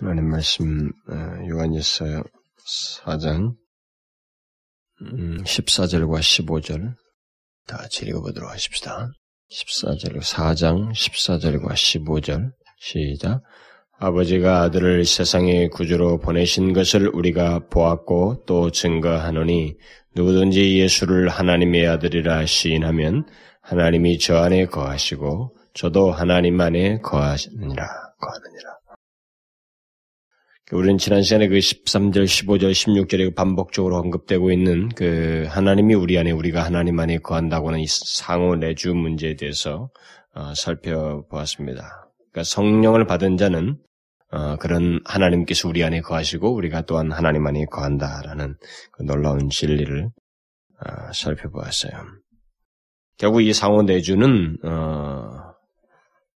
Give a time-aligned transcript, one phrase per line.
[0.00, 2.04] 하나님 말씀 어, 요한일서
[3.04, 3.54] 4장
[5.44, 6.94] 14절과 15절
[7.66, 9.10] 다 같이 읽어보도록 하십시다.
[9.50, 13.42] 14절, 4장 14절과 15절 시작.
[13.98, 19.74] 아버지가 아들을 세상의 구주로 보내신 것을 우리가 보았고 또 증거하노니
[20.14, 23.26] 누구든지 예수를 하나님의 아들이라 시인하면
[23.62, 27.86] 하나님이 저 안에 거하시고 저도 하나님 안에 거하느니라
[28.20, 28.77] 거하느니라.
[30.70, 36.62] 우리는 지난 시간에 그 13절, 15절, 16절에 반복적으로 언급되고 있는 그 하나님이 우리 안에 우리가
[36.62, 39.88] 하나님 안에 거한다고 하는 이 상호 내주 문제에 대해서
[40.34, 42.10] 어, 살펴보았습니다.
[42.18, 43.78] 그러니까 성령을 받은 자는
[44.30, 48.56] 어, 그런 하나님께서 우리 안에 거하시고 우리가 또한 하나님 안에 거한다라는
[48.92, 51.92] 그 놀라운 진리를 어, 살펴보았어요.
[53.16, 55.47] 결국 이 상호 내주는 어,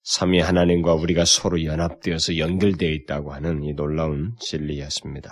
[0.02, 5.30] 삼위 하나님과 우리가 서로 연합되어서 연결되어 있다고 하는 이 놀라운 진리였습니다.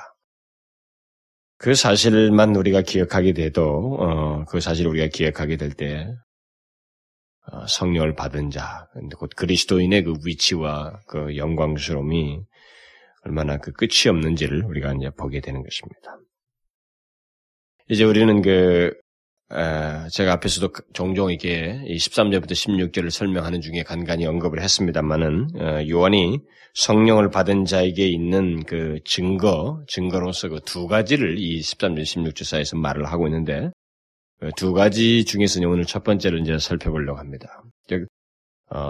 [1.58, 6.06] 그 사실만 우리가 기억하게 돼도 어, 그 사실을 우리가 기억하게 될때
[7.52, 8.86] 어, 성령을 받은 자,
[9.18, 12.40] 곧 그리스도인의 그 위치와 그 영광스러움이
[13.24, 16.16] 얼마나 그 끝이 없는지를 우리가 이제 보게 되는 것입니다.
[17.88, 18.94] 이제 우리는 그
[20.10, 26.38] 제가 앞에서도 종종 이렇게 13절부터 16절을 설명하는 중에 간간히 언급을 했습니다만은 어, 요한이
[26.74, 33.06] 성령을 받은 자에게 있는 그 증거, 증거로서 그 두 가지를 이 13절, 16절 사이에서 말을
[33.06, 33.70] 하고 있는데
[34.40, 37.62] 그 두 가지 중에서 오늘 첫 번째를 이제 살펴보려고 합니다.
[37.92, 38.19] 어,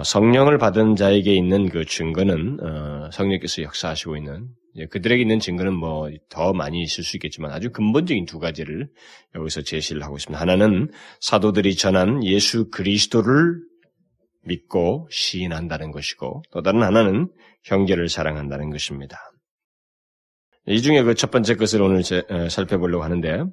[0.03, 4.47] 성령을 받은 자에게 있는 그 증거는 어, 성령께서 역사하시고 있는
[4.89, 8.89] 그들에게 있는 증거는 뭐 더 많이 있을 수 있겠지만 아주 근본적인 두 가지를
[9.35, 10.39] 여기서 제시를 하고 있습니다.
[10.39, 13.59] 하나는 사도들이 전한 예수 그리스도를
[14.43, 17.29] 믿고 시인한다는 것이고 또 다른 하나는
[17.63, 19.17] 형제를 사랑한다는 것입니다.
[20.67, 23.43] 이 중에 그 첫 번째 것을 오늘 제, 어, 살펴보려고 하는데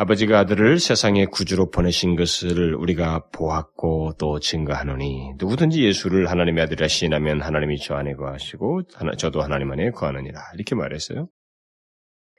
[0.00, 7.42] 아버지가 아들을 세상의 구주로 보내신 것을 우리가 보았고 또 증거하노니 누구든지 예수를 하나님의 아들이라 시인하면
[7.42, 8.82] 하나님이 저 안에 거하시고
[9.16, 11.28] 저도 하나님 안에 거하느니라 이렇게 말했어요.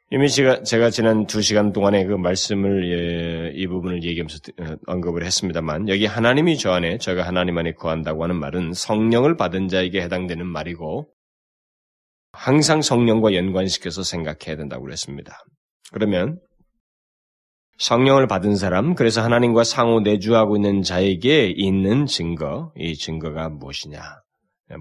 [0.10, 5.26] 이미 제가, 제가 지난 두 시간 동안에 그 말씀을 예, 이 부분을 얘기하면서 어, 언급을
[5.26, 10.48] 했습니다만 여기 하나님이 저 안에 저가 하나님 안에 거한다고 하는 말은 성령을 받은 자에게 해당되는
[10.48, 11.10] 말이고
[12.32, 15.44] 항상 성령과 연관시켜서 생각해야 된다고 그랬습니다.
[15.92, 16.40] 그러면
[17.80, 24.02] 성령을 받은 사람, 그래서 하나님과 상호 내주하고 있는 자에게 있는 증거, 이 증거가 무엇이냐?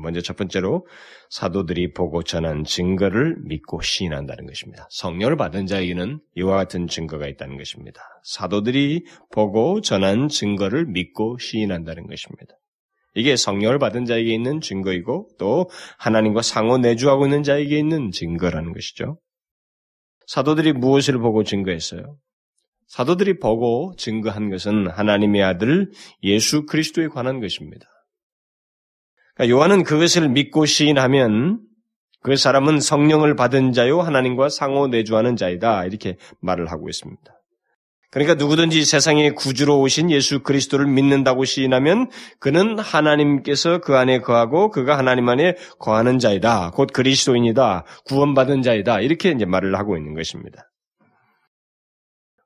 [0.02, 0.86] 먼저 첫 번째로
[1.30, 4.86] 사도들이 보고 전한 증거를 믿고 시인한다는 것입니다.
[4.90, 8.02] 성령을 받은 자에게는 이와 같은 증거가 있다는 것입니다.
[8.24, 12.54] 사도들이 보고 전한 증거를 믿고 시인한다는 것입니다.
[13.14, 19.18] 이게 성령을 받은 자에게 있는 증거이고 또 하나님과 상호 내주하고 있는 자에게 있는 증거라는 것이죠.
[20.26, 22.18] 사도들이 무엇을 보고 증거했어요?
[22.88, 25.90] 사도들이 보고 증거한 것은 하나님의 아들
[26.22, 27.86] 예수 그리스도에 관한 것입니다.
[29.34, 31.60] 그러니까 요한은 그것을 믿고 시인하면
[32.22, 37.22] 그 사람은 성령을 받은 자요 하나님과 상호 내주하는 자이다 이렇게 말을 하고 있습니다.
[38.10, 42.10] 그러니까 누구든지 세상에 구주로 오신 예수 그리스도를 믿는다고 시인하면
[42.40, 46.70] 그는 하나님께서 그 안에 거하고 그가 하나님 안에 거하는 자이다.
[46.70, 47.84] 곧 그리스도인이다.
[48.06, 49.00] 구원받은 자이다.
[49.02, 50.70] 이렇게 이제 말을 하고 있는 것입니다.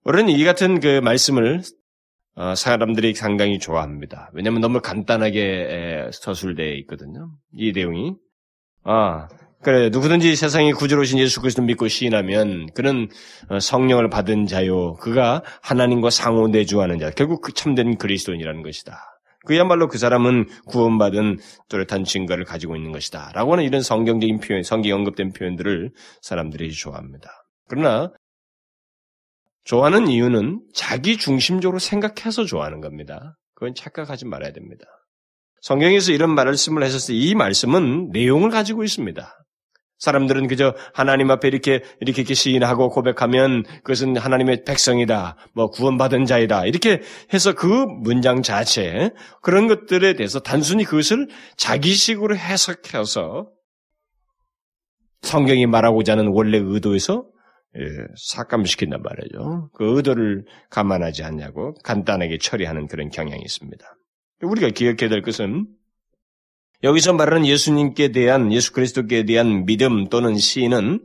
[0.05, 1.63] 우리는 이 같은 그 말씀을
[2.35, 4.31] 어, 사람들이 상당히 좋아합니다.
[4.33, 7.31] 왜냐하면 너무 간단하게 서술되어 있거든요.
[7.53, 8.15] 이 내용이
[8.85, 9.29] 아
[9.63, 13.09] 그래 누구든지 세상에 구주로신 예수 그리스도 믿고 시인하면 그는
[13.49, 18.99] 어, 성령을 받은 자요 그가 하나님과 상호 내주하는 자 결국 그 참된 그리스도인이라는 것이다.
[19.45, 21.39] 그야말로 그 사람은 구원받은
[21.69, 23.33] 뚜렷한 증거를 가지고 있는 것이다.
[23.35, 25.91] 라고 하는 이런 성경적인 표현, 성경 언급된 표현들을
[26.23, 27.29] 사람들이 좋아합니다.
[27.69, 28.13] 그러나
[29.65, 33.39] 좋아하는 이유는 자기 중심적으로 생각해서 좋아하는 겁니다.
[33.55, 34.85] 그건 착각하지 말아야 됩니다.
[35.61, 39.39] 성경에서 이런 말씀을 하셨을 때 이 말씀은 내용을 가지고 있습니다.
[39.99, 46.67] 사람들은 그저 하나님 앞에 이렇게, 이렇게, 이렇게 시인하고 고백하면 그것은 하나님의 백성이다, 뭐 구원받은 자이다,
[46.67, 47.03] 이렇게
[47.33, 47.67] 해서 그
[48.03, 53.49] 문장 자체, 그런 것들에 대해서 단순히 그것을 자기식으로 해석해서
[55.21, 57.32] 성경이 말하고자 하는 원래 의도에서 예,
[58.17, 59.71] 삭감시킨단 말이죠.
[59.73, 63.85] 그 의도를 감안하지 않냐고 간단하게 처리하는 그런 경향이 있습니다.
[64.43, 65.67] 우리가 기억해야 될 것은
[66.85, 71.01] 여기서 말하는 예수님께 대한 예수 그리스도께 대한 믿음 또는 시인은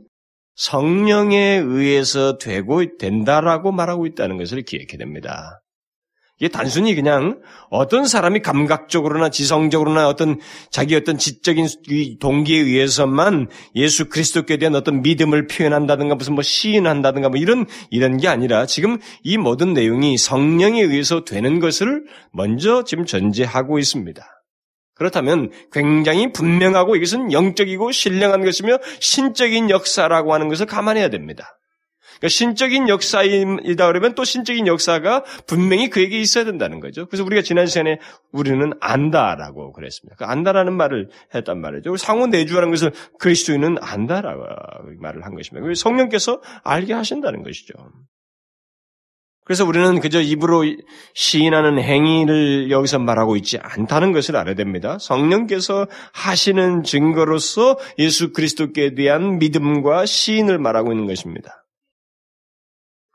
[0.56, 5.62] 성령에 의해서 되고 된다라고 말하고 있다는 것을 기억해야 됩니다.
[6.40, 10.38] 이게 단순히 그냥 어떤 사람이 감각적으로나 지성적으로나 어떤
[10.70, 11.66] 자기 어떤 지적인
[12.20, 18.28] 동기에 의해서만 예수 그리스도께 대한 어떤 믿음을 표현한다든가 무슨 뭐 시인한다든가 뭐 이런 이런 게
[18.28, 24.24] 아니라 지금 이 모든 내용이 성령에 의해서 되는 것을 먼저 지금 전제하고 있습니다.
[24.94, 31.57] 그렇다면 굉장히 분명하고 이것은 영적이고 신령한 것이며 신적인 역사라고 하는 것을 감안해야 됩니다.
[32.18, 37.06] 그러니까 신적인 역사이다 그러면 또 신적인 역사가 분명히 그에게 있어야 된다는 거죠.
[37.06, 37.98] 그래서 우리가 지난 시간에
[38.32, 40.16] 우리는 안다라고 그랬습니다.
[40.16, 41.96] 그 안다라는 말을 했단 말이죠.
[41.96, 44.44] 상호 내주하는 것을 그리스도인은 안다라고
[45.00, 45.66] 말을 한 것입니다.
[45.74, 47.74] 성령께서 알게 하신다는 것이죠.
[49.48, 50.62] 그래서 우리는 그저 입으로
[51.14, 54.98] 시인하는 행위를 여기서 말하고 있지 않다는 것을 알아야 됩니다.
[55.00, 61.64] 성령께서 하시는 증거로서 예수 그리스도께 대한 믿음과 시인을 말하고 있는 것입니다.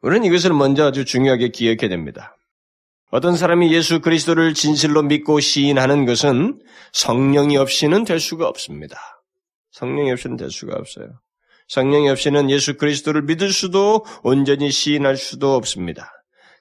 [0.04, 2.36] 우리는 이것을 먼저 아주 중요하게 기억해야 됩니다.
[3.10, 6.60] 어떤 사람이 예수 그리스도를 진실로 믿고 시인하는 것은
[6.92, 8.98] 성령이 없이는 될 수가 없습니다.
[9.72, 11.08] 성령이 없이는 될 수가 없어요.
[11.70, 16.12] 성령이 없이는 예수 그리스도를 믿을 수도 온전히 시인할 수도 없습니다.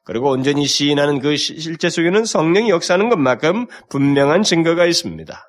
[0.04, 5.44] 그리고 온전히 시인하는 그 실제 속에는 성령이 역사하는 것만큼 분명한 증거가 있습니다.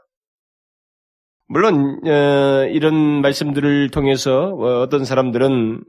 [1.47, 5.83] 물론 어, 이런 말씀들을 통해서 어, 어떤 사람들은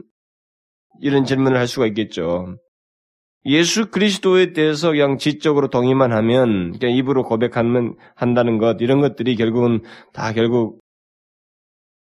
[1.00, 2.56] 이런 질문을 할 수가 있겠죠.
[3.46, 9.82] 예수 그리스도에 대해서 그냥 지적으로 동의만 하면 그냥 입으로 고백하면 한다는 것 이런 것들이 결국은
[10.12, 10.80] 다 결국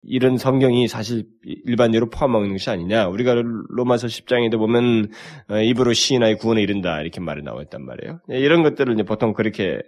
[0.08, 1.24] 이런 성경이 사실
[1.64, 3.08] 일반적으로 포함하고 있는 것이 아니냐.
[3.08, 3.34] 우리가
[3.70, 5.10] 로마서 10장에도 보면
[5.50, 8.20] 어, 입으로 시인하여 구원에 이른다 이렇게 말이 나와 있단 말이에요.
[8.28, 9.80] 이런 것들을 이제 보통 그렇게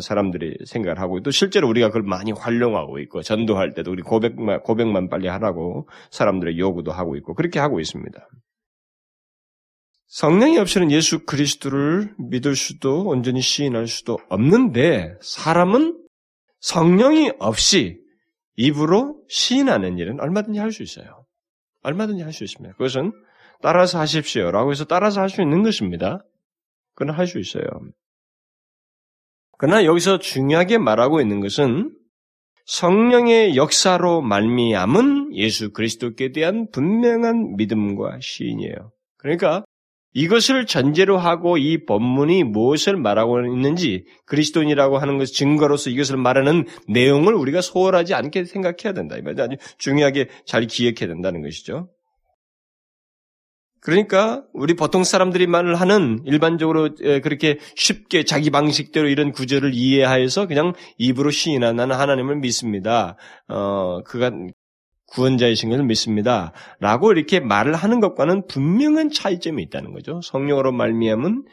[0.00, 5.08] 사람들이 생각을 하고 또 실제로 우리가 그걸 많이 활용하고 있고 전도할 때도 우리 고백만 고백만
[5.08, 8.28] 빨리 하라고 사람들의 요구도 하고 있고 그렇게 하고 있습니다.
[10.06, 15.96] 성령이 없이는 예수 그리스도를 믿을 수도 온전히 시인할 수도 없는데 사람은
[16.58, 18.00] 성령이 없이
[18.56, 21.24] 입으로 시인하는 일은 얼마든지 할 수 있어요.
[21.82, 22.74] 얼마든지 할 수 있습니다.
[22.74, 23.12] 그것은
[23.62, 26.24] 따라서 하십시오라고 해서 따라서 할 수 있는 것입니다.
[26.94, 27.64] 그건 할 수 있어요.
[29.60, 31.94] 그러나 여기서 중요하게 말하고 있는 것은
[32.64, 38.90] 성령의 역사로 말미암은 예수 그리스도께 대한 분명한 믿음과 시인이에요.
[39.18, 39.66] 그러니까
[40.14, 47.34] 이것을 전제로 하고 이 본문이 무엇을 말하고 있는지 그리스도인이라고 하는 것 증거로서 이것을 말하는 내용을
[47.34, 49.18] 우리가 소홀하지 않게 생각해야 된다.
[49.18, 49.42] 이 말이죠.
[49.42, 51.90] 아주 중요하게 잘 기억해야 된다는 것이죠.
[53.80, 60.74] 그러니까 우리 보통 사람들이 말을 하는 일반적으로 그렇게 쉽게 자기 방식대로 이런 구절을 이해하여서 그냥
[60.98, 63.16] 입으로 시인하 나는 하나님을 믿습니다.
[63.48, 64.30] 어 그가
[65.12, 66.52] 구원자이신 것을 믿습니다.
[66.78, 70.20] 라고 이렇게 말을 하는 것과는 분명한 차이점이 있다는 거죠.
[70.22, 71.44] 성령으로 말미암은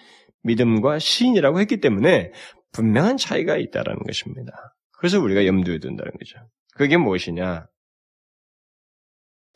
[0.43, 2.31] 믿음과 시인이라고 했기 때문에
[2.73, 4.51] 분명한 차이가 있다는 것입니다.
[4.99, 6.39] 그래서 우리가 염두에 둔다는 거죠.
[6.75, 7.67] 그게 무엇이냐?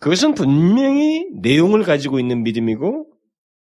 [0.02, 3.06] 그것은 분명히 내용을 가지고 있는 믿음이고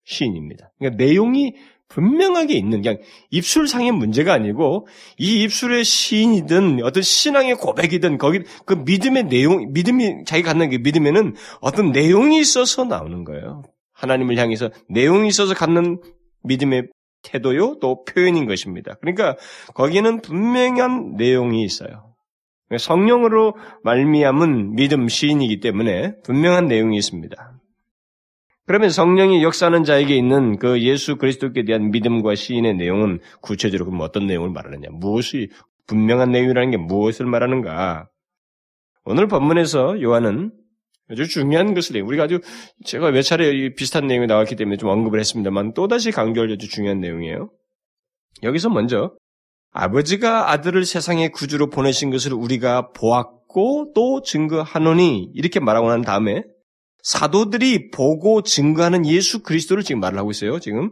[0.05, 0.71] 시인입니다.
[0.79, 1.55] 그러니까 내용이
[1.89, 2.99] 분명하게 있는 그냥
[3.31, 4.87] 입술상의 문제가 아니고
[5.17, 11.35] 이 입술의 시인이든 어떤 신앙의 고백이든 거기 그 믿음의 내용 믿음이 자기 갖는 그 믿음에는
[11.63, 13.63] 어떤 내용이 있어서 나오는 거예요.
[13.95, 15.99] 하나님을 향해서 내용이 있어서 갖는
[16.45, 16.89] 믿음의
[17.23, 18.97] 태도요 또 표현인 것입니다.
[19.01, 19.37] 그러니까
[19.75, 22.08] 거기에는 분명한 내용이 있어요.
[22.77, 27.59] 성령으로 말미암은 믿음 시인이기 때문에 분명한 내용이 있습니다.
[28.67, 34.27] 그러면 성령이 역사하는 자에게 있는 그 예수 그리스도께 대한 믿음과 시인의 내용은 구체적으로 그럼 어떤
[34.27, 34.89] 내용을 말하느냐?
[34.93, 35.49] 무엇이
[35.87, 38.09] 분명한 내용이라는 게 무엇을 말하는가?
[39.05, 40.53] 오늘 본문에서 요한은
[41.11, 42.03] 아주 중요한 것을.
[42.03, 42.41] 우리가 아주
[42.85, 47.51] 제가 몇 차례 비슷한 내용이 나왔기 때문에 좀 언급을 했습니다만 또다시 강조할 아주 중요한 내용이에요.
[48.43, 49.13] 여기서 먼저
[49.79, 56.43] 아버지가 아들을 세상의 구주로 보내신 것을 우리가 보았고 또 증거하노니 이렇게 말하고 난 다음에
[57.05, 60.59] 사도들이 보고 증거하는 예수 그리스도를 지금 말을 하고 있어요.
[60.59, 60.91] 지금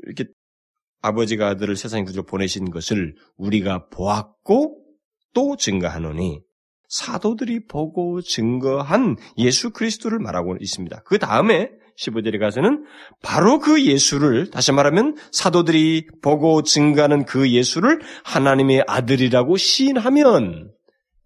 [0.00, 0.26] 이렇게
[1.00, 4.84] 아버지가 아들을 세상에 그저 보내신 것을 우리가 보았고
[5.32, 6.42] 또 증거하노니
[6.88, 11.02] 사도들이 보고 증거한 예수 그리스도를 말하고 있습니다.
[11.06, 11.70] 그 다음에
[12.00, 12.86] 15절에 가서는
[13.22, 20.72] 바로 그 예수를 다시 말하면 사도들이 보고 증거하는 그 예수를 하나님의 아들이라고 시인하면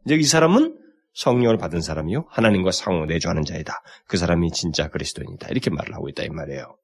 [0.05, 0.79] 이제 이 사람은
[1.15, 3.83] 성령을 받은 사람이요 하나님과 상호 내주하는 자이다.
[4.09, 5.49] 그 사람이 진짜 그리스도인이다.
[5.49, 6.77] 이렇게 말을 하고 있다 이 말이에요.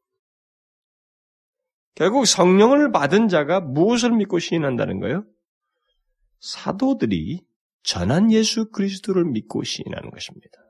[1.97, 5.25] 결국 성령을 받은 자가 무엇을 믿고 시인한다는 거예요?
[6.39, 7.43] 사도들이
[7.83, 10.70] 전한 예수 그리스도를 믿고 시인하는 것입니다.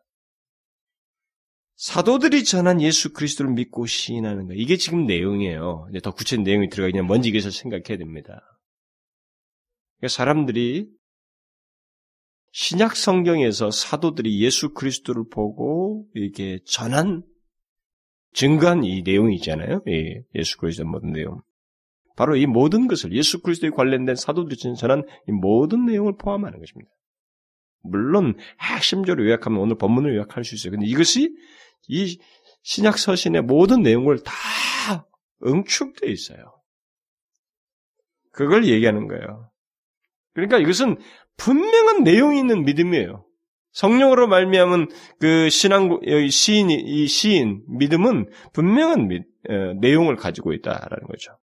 [1.80, 4.52] 사도들이 전한 예수 그리스도를 믿고 시인하는 거.
[4.52, 5.86] 이게 지금 내용이에요.
[5.88, 8.42] 이제 더 구체적인 내용이 들어가기 전에 먼저 이것을 생각해야 됩니다.
[9.96, 10.90] 그러니까 사람들이
[12.52, 17.22] 신약 성경에서 사도들이 예수 그리스도를 보고 이렇게 전한
[18.34, 19.80] 증거한 이 내용이 있잖아요.
[19.88, 21.40] 예, 예수 그리스도의 모든 내용.
[22.14, 26.90] 바로 이 모든 것을 예수 그리스도에 관련된 사도들이 전한 이 모든 내용을 포함하는 것입니다.
[27.82, 30.72] 물론 핵심적으로 요약하면 오늘 본문을 요약할 수 있어요.
[30.72, 31.34] 근데 이것이
[31.90, 32.18] 이
[32.62, 35.06] 신약 서신의 모든 내용을 다
[35.44, 36.60] 응축되어 있어요.
[38.32, 39.50] 그걸 얘기하는 거예요.
[40.34, 40.96] 그러니까 이것은
[41.36, 43.26] 분명한 내용이 있는 믿음이에요.
[43.72, 51.38] 성령으로 말미암은 그 신앙 시인 이 시인 믿음은 분명한 미, 에, 내용을 가지고 있다라는 거죠.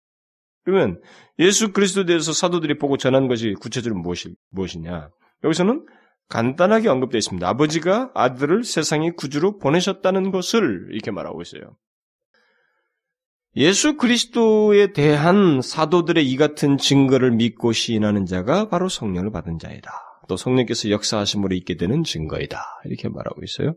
[0.64, 1.00] 그러면
[1.38, 5.10] 예수 그리스도에 대해서 사도들이 보고 전한 것이 구체적으로 무엇이, 무엇이냐?
[5.44, 5.84] 여기서는
[6.28, 7.46] 간단하게 언급되어 있습니다.
[7.46, 11.76] 아버지가 아들을 세상의 구주로 보내셨다는 것을 이렇게 말하고 있어요.
[13.54, 19.90] 예수 그리스도에 대한 사도들의 이 같은 증거를 믿고 시인하는 자가 바로 성령을 받은 자이다.
[20.28, 22.64] 또 성령께서 역사하심으로 있게 되는 증거이다.
[22.86, 23.74] 이렇게 말하고 있어요.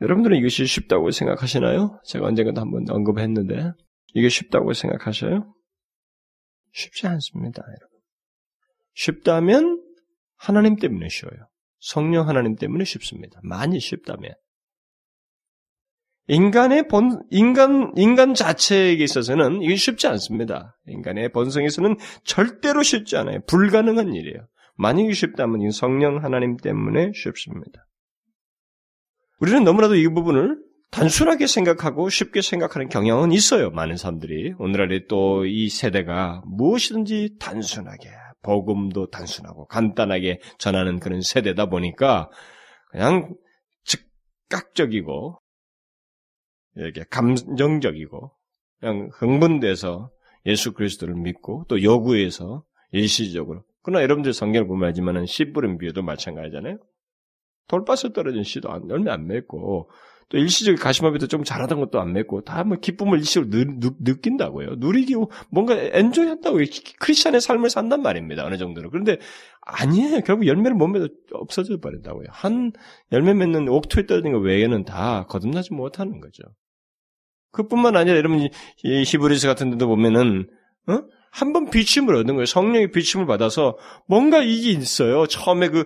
[0.00, 2.00] 여러분들은 이것이 쉽다고 생각하시나요?
[2.04, 3.72] 제가 언젠가도 한번 언급했는데
[4.14, 5.54] 이게 쉽다고 생각하셔요?
[6.72, 7.98] 쉽지 않습니다, 여러분.
[8.94, 9.75] 쉽다면
[10.46, 11.48] 하나님 때문에 쉬워요.
[11.80, 13.40] 성령 하나님 때문에 쉽습니다.
[13.42, 14.32] 많이 쉽다면.
[16.28, 20.76] 인간의 본, 인간, 인간 자체에게 있어서는 이게 쉽지 않습니다.
[20.86, 23.40] 인간의 본성에서는 절대로 쉽지 않아요.
[23.46, 24.46] 불가능한 일이에요.
[24.76, 27.86] 만약에 쉽다면 이 성령 하나님 때문에 쉽습니다.
[29.40, 30.58] 우리는 너무나도 이 부분을
[30.90, 33.70] 단순하게 생각하고 쉽게 생각하는 경향은 있어요.
[33.70, 34.54] 많은 사람들이.
[34.58, 38.08] 오늘날에 또 이 세대가 무엇이든지 단순하게,
[38.46, 42.30] 복음도 단순하고 간단하게 전하는 그런 세대다 보니까
[42.90, 43.34] 그냥
[43.84, 45.40] 즉각적이고
[46.76, 48.32] 이렇게 감정적이고
[48.80, 50.10] 그냥 흥분돼서
[50.46, 56.78] 예수 그리스도를 믿고 또 요구해서 일시적으로 그러나 여러분들 성경을 보면 알지만은 씨 뿌린 비유도 마찬가지잖아요.
[57.68, 59.90] 돌밭에 떨어진 씨도 안, 열매 안 맺고
[60.28, 63.64] 또 일시적인 가시마비도 좀 잘하던 것도 안 맺고 다 뭐 기쁨을 일시적으로
[64.00, 64.76] 느낀다고요.
[64.78, 65.14] 누리기
[65.50, 66.58] 뭔가 엔조이 한다고
[66.98, 68.44] 크리스천의 삶을 산단 말입니다.
[68.44, 68.90] 어느 정도로.
[68.90, 69.18] 그런데
[69.62, 70.20] 아니에요.
[70.22, 72.26] 결국 열매를 못 맺어 없어져 버린다고요.
[72.30, 72.72] 한
[73.12, 76.42] 열매 맺는 옥토에 떨어진 것 외에는 다 거듭나지 못하는 거죠.
[77.52, 78.50] 그뿐만 아니라 여러분 이
[79.04, 80.48] 히브리스 같은 데도 보면은
[80.88, 81.02] 어?
[81.30, 82.46] 한번 비침을 얻는 거예요.
[82.46, 83.76] 성령의 비침을 받아서
[84.08, 85.26] 뭔가 이게 있어요.
[85.26, 85.84] 처음에 그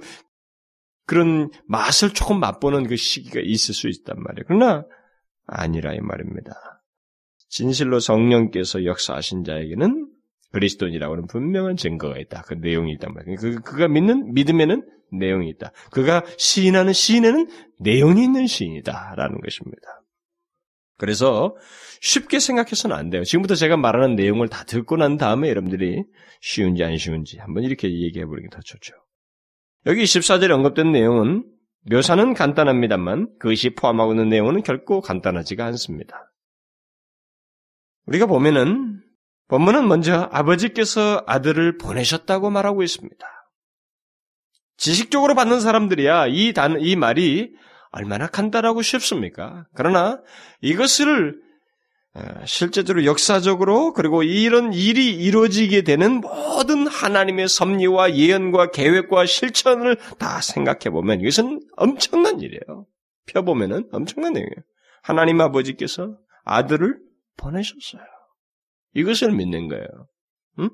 [1.11, 4.45] 그런 맛을 조금 맛보는 그 시기가 있을 수 있단 말이에요.
[4.47, 4.85] 그러나
[5.45, 6.53] 아니라 이 말입니다.
[7.49, 10.09] 진실로 성령께서 역사하신 자에게는
[10.53, 12.43] 그리스도인이라고 하는 분명한 증거가 있다.
[12.43, 13.39] 그 내용이 있단 말이에요.
[13.41, 15.73] 그, 그가 믿는 믿음에는 내용이 있다.
[15.91, 17.49] 그가 시인하는 시인에는
[17.81, 19.83] 내용이 있는 시인이다라는 것입니다.
[20.97, 21.57] 그래서
[22.01, 23.25] 쉽게 생각해서는 안 돼요.
[23.25, 26.05] 지금부터 제가 말하는 내용을 다 듣고 난 다음에 여러분들이
[26.41, 28.95] 쉬운지 안 쉬운지 한번 이렇게 얘기해 보는 게 더 좋죠.
[29.87, 31.45] 여기 14절에 언급된 내용은
[31.91, 36.31] 묘사는 간단합니다만 그것이 포함하고 있는 내용은 결코 간단하지가 않습니다.
[38.07, 39.01] 우리가 보면은
[39.49, 43.27] 본문은 먼저 아버지께서 아들을 보내셨다고 말하고 있습니다.
[44.77, 47.53] 지식적으로 받는 사람들이야 이 단, 이 말이
[47.91, 49.67] 얼마나 간단하고 쉽습니까?
[49.75, 50.21] 그러나
[50.61, 51.50] 이것을 어,
[52.45, 60.91] 실제적으로 역사적으로 그리고 이런 일이 이루어지게 되는 모든 하나님의 섭리와 예언과 계획과 실천을 다 생각해
[60.91, 62.87] 보면 이것은 엄청난 일이에요.
[63.27, 64.63] 펴보면은 엄청난 내용이에요.
[65.03, 66.99] 하나님 아버지께서 아들을
[67.37, 68.03] 보내셨어요.
[68.95, 69.87] 이것을 믿는 거예요.
[70.59, 70.71] 응?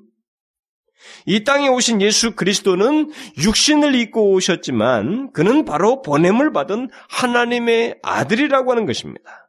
[1.27, 3.11] 이 땅에 오신 예수 그리스도는
[3.43, 9.46] 육신을 입고 오셨지만 그는 바로 보냄을 받은 하나님의 아들이라고 하는 것입니다.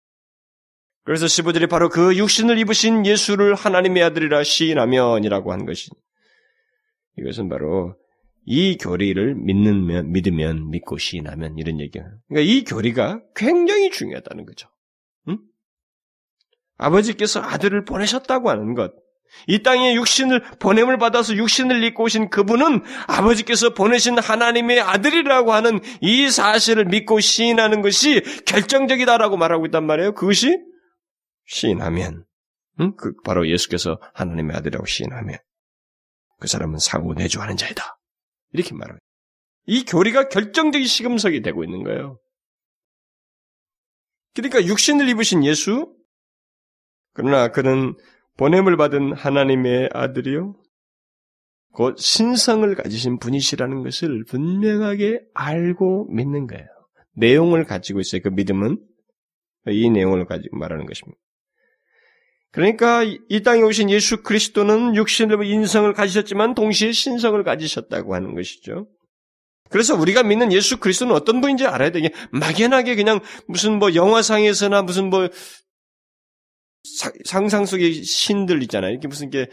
[1.08, 5.88] 그래서 15절이 바로 그 육신을 입으신 예수를 하나님의 아들이라 시인하면이라고 한 것이
[7.16, 7.96] 이것은 바로
[8.44, 12.06] 이 교리를 믿는 믿으면 믿고 시인하면 이런 얘기예요.
[12.28, 14.68] 그러니까 이 교리가 굉장히 중요하다는 거죠.
[15.28, 15.38] 응?
[16.76, 18.92] 아버지께서 아들을 보내셨다고 하는 것.
[19.46, 26.28] 이 땅에 육신을 보냄을 받아서 육신을 입고 오신 그분은 아버지께서 보내신 하나님의 아들이라고 하는 이
[26.28, 30.12] 사실을 믿고 시인하는 것이 결정적이다라고 말하고 있단 말이에요.
[30.12, 30.68] 그것이
[31.48, 32.24] 시인하면,
[32.80, 32.94] 응?
[32.96, 35.38] 그 바로 예수께서 하나님의 아들이라고 시인하면
[36.38, 37.98] 그 사람은 상호 내주하는 자이다.
[38.52, 39.04] 이렇게 말합니다.
[39.66, 42.20] 이 교리가 결정적인 시금석이 되고 있는 거예요.
[44.34, 45.94] 그러니까 육신을 입으신 예수,
[47.12, 47.96] 그러나 그는
[48.36, 50.54] 보냄을 받은 하나님의 아들이요.
[51.72, 56.66] 곧 신성을 가지신 분이시라는 것을 분명하게 알고 믿는 거예요.
[57.14, 58.22] 내용을 가지고 있어요.
[58.22, 58.78] 그 믿음은
[59.66, 61.18] 이 내용을 가지고 말하는 것입니다.
[62.50, 68.88] 그러니까 이 땅에 오신 예수 그리스도는 육신의 인성을 가지셨지만 동시에 신성을 가지셨다고 하는 것이죠.
[69.70, 75.10] 그래서 우리가 믿는 예수 그리스도는 어떤 분인지 알아야 되게 막연하게 그냥 무슨 뭐 영화상에서나 무슨
[75.10, 75.28] 뭐
[77.24, 78.92] 상상 속의 신들 있잖아요.
[78.92, 79.48] 이렇게 무슨 게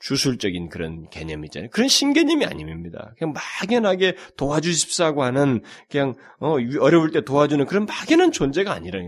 [0.00, 1.70] 주술적인 그런 개념 있잖아요.
[1.70, 3.12] 그런 신개념이 아닙니다.
[3.18, 9.00] 그냥 막연하게 도와주십사고 하는 그냥 어, 어려울 때 도와주는 그런 막연한 존재가 아니라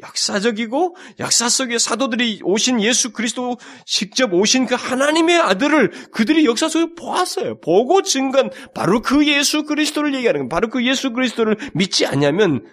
[0.00, 6.94] 역사적이고 역사 속의 사도들이 오신 예수 그리스도 직접 오신 그 하나님의 아들을 그들이 역사 속에
[6.94, 7.60] 보았어요.
[7.60, 10.48] 보고 증거한 바로 그 예수 그리스도를 얘기하는 거예요.
[10.48, 12.64] 바로 그 예수 그리스도를 믿지 않냐면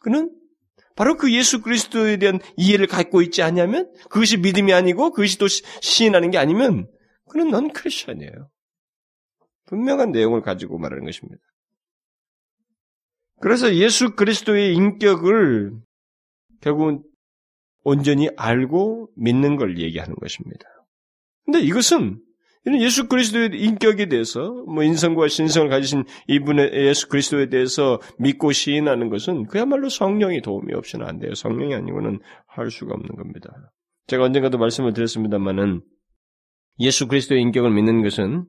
[0.00, 0.30] 그는
[0.96, 6.30] 바로 그 예수 그리스도에 대한 이해를 갖고 있지 않냐면 그것이 믿음이 아니고 그것이 또 시인하는
[6.30, 6.88] 게 아니면
[7.28, 8.50] 그는 넌 크리스천이에요.
[9.66, 11.42] 분명한 내용을 가지고 말하는 것입니다.
[13.40, 15.72] 그래서 예수 그리스도의 인격을
[16.60, 17.02] 결국은
[17.84, 20.66] 온전히 알고 믿는 걸 얘기하는 것입니다.
[21.44, 22.20] 근데 이것은
[22.64, 29.08] 이런 예수 그리스도의 인격에 대해서 뭐 인성과 신성을 가지신 이분의 예수 그리스도에 대해서 믿고 시인하는
[29.08, 31.34] 것은 그야말로 성령의 도움이 없이는 안 돼요.
[31.34, 33.50] 성령이 아니고는 할 수가 없는 겁니다.
[34.08, 35.82] 제가 언젠가도 말씀을 드렸습니다만은
[36.80, 38.46] 예수 그리스도의 인격을 믿는 것은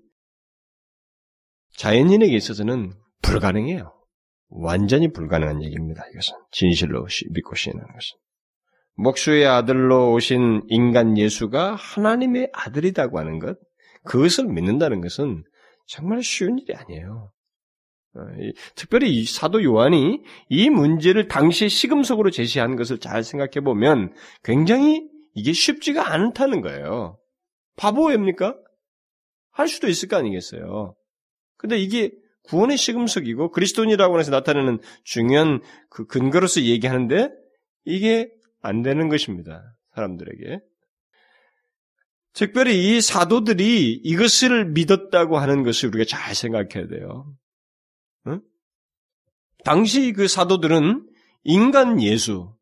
[1.76, 3.97] 자연인에게 있어서는 불가능해요.
[4.50, 6.04] 완전히 불가능한 얘기입니다.
[6.12, 8.18] 이것은 진실로 믿고 시인하는 것은.
[8.96, 13.58] 목수의 아들로 오신 인간 예수가 하나님의 아들이라고 하는 것,
[14.04, 15.44] 그것을 믿는다는 것은
[15.86, 17.32] 정말 쉬운 일이 아니에요.
[18.16, 18.20] 어,
[18.76, 24.14] 특별히 사도 요한이 이 문제를 당시 시금석으로 제시한 것을 잘 생각해 보면
[24.44, 27.20] 굉장히 이게 쉽지가 않다는 거예요.
[27.76, 28.58] 바보입니까?
[29.52, 30.96] 할 수도 있을 거 아니겠어요.
[31.58, 32.12] 근데 이게
[32.48, 37.30] 구원의 시금석이고 그리스도인이라고 해서 나타내는 중요한 그 근거로서 얘기하는데
[37.86, 38.30] 이게
[38.62, 39.76] 안 되는 것입니다.
[39.96, 40.60] 사람들에게.
[42.34, 47.34] 특별히 이 사도들이 이것을 믿었다고 하는 것을 우리가 잘 생각해야 돼요.
[48.28, 48.42] 응?
[49.64, 51.08] 당시 그 사도들은
[51.44, 52.54] 인간 예수,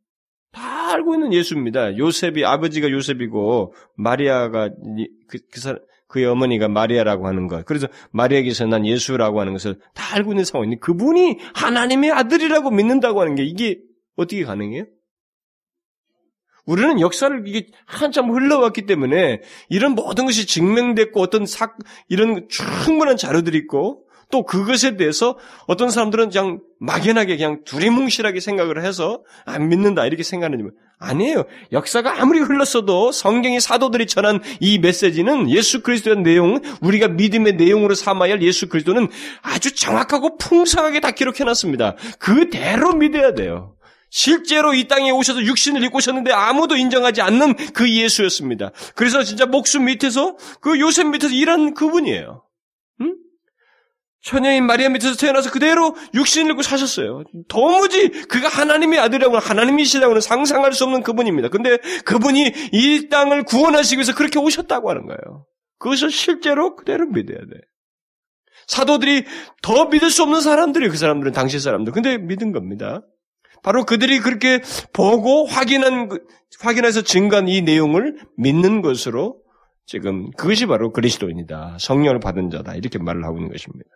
[0.52, 1.98] 다 알고 있는 예수입니다.
[1.98, 4.70] 요셉이, 아버지가 요셉이고, 마리아가,
[5.28, 7.66] 그, 그 사람, 그의 어머니가 마리아라고 하는 것.
[7.66, 13.36] 그래서 마리아에게서 난 예수라고 하는 것을 다 알고 있는 상황인데, 그분이 하나님의 아들이라고 믿는다고 하는
[13.36, 13.80] 게 이게
[14.16, 14.86] 어떻게 가능해요?
[16.66, 21.74] 우리는 역사를 이게 한참 흘러왔기 때문에 이런 모든 것이 증명됐고 어떤 사,
[22.10, 25.38] 이런 충분한 자료들이 있고 또 그것에 대해서
[25.68, 31.46] 어떤 사람들은 그냥 막연하게 그냥 두리뭉실하게 생각을 해서 안 믿는다 이렇게 생각하는 아니에요.
[31.72, 38.34] 역사가 아무리 흘렀어도 성경의 사도들이 전한 이 메시지는 예수 그리스도의 내용, 우리가 믿음의 내용으로 삼아야
[38.34, 39.10] 할 예수 그리스도는
[39.42, 41.96] 아주 정확하고 풍성하게 다 기록해놨습니다.
[42.20, 43.76] 그대로 믿어야 돼요.
[44.10, 48.72] 실제로 이 땅에 오셔서 육신을 입고 오셨는데 아무도 인정하지 않는 그 예수였습니다.
[48.96, 52.44] 그래서 진짜 목숨 밑에서 그 요셉 밑에서 일한 그분이에요.
[54.26, 54.32] 응?
[54.32, 57.24] 처녀인 마리아 밑에서 태어나서 그대로 육신을 입고 사셨어요.
[57.48, 61.50] 도무지 그가 하나님의 아들이라고 하나님이시라고는 상상할 수 없는 그분입니다.
[61.50, 65.46] 근데 그분이 이 땅을 구원하시기 위해서 그렇게 오셨다고 하는 거예요.
[65.78, 67.60] 그것을 실제로 그대로 믿어야 돼.
[68.68, 69.26] 사도들이
[69.62, 71.94] 더 믿을 수 없는 사람들이 그 사람들은 당시 사람들.
[71.94, 73.02] 근데 믿은 겁니다.
[73.62, 74.62] 바로 그들이 그렇게
[74.94, 76.10] 보고 확인한,
[76.60, 79.40] 확인해서 증거한 이 내용을 믿는 것으로
[79.86, 81.78] 지금 그것이 바로 그리스도인이다.
[81.80, 82.76] 성령을 받은 자다.
[82.76, 83.90] 이렇게 말을 하고 있는 것입니다.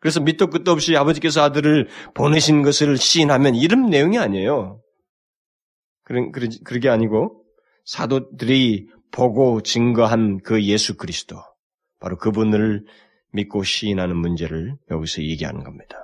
[0.00, 4.80] 그래서 밑도 끝도 없이 아버지께서 아들을 보내신 것을 시인하면 이런 내용이 아니에요.
[6.04, 6.30] 그런,
[6.64, 7.44] 그러게 아니고
[7.84, 11.36] 사도들이 보고 증거한 그 예수 그리스도.
[12.00, 12.84] 바로 그분을
[13.32, 15.96] 믿고 시인하는 문제를 여기서 얘기하는 겁니다.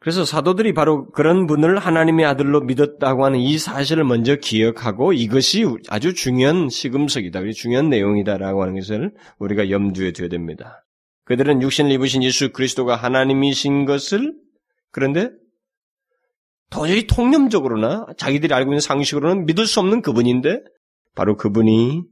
[0.00, 6.14] 그래서 사도들이 바로 그런 분을 하나님의 아들로 믿었다고 하는 이 사실을 먼저 기억하고 이것이 아주
[6.14, 10.84] 중요한 시금석이다, 중요한 내용이다라고 하는 것을 우리가 염두에 둬야 됩니다.
[11.28, 14.32] 그들은 육신을 입으신 예수 그리스도가 하나님이신 것을
[14.90, 15.28] 그런데
[16.70, 20.60] 도저히 통념적으로나 자기들이 알고 있는 상식으로는 믿을 수 없는 그분인데
[21.14, 22.02] 바로 그분이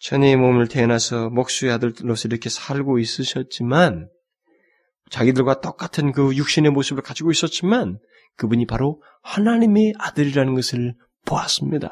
[0.00, 4.08] 천의 몸을 태어나서 목수의 아들로서 이렇게 살고 있으셨지만
[5.10, 8.00] 자기들과 똑같은 그 육신의 모습을 가지고 있었지만
[8.36, 11.90] 그분이 바로 하나님의 아들이라는 것을 보았습니다.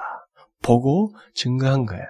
[0.63, 2.05] 보고 증거한 거예요.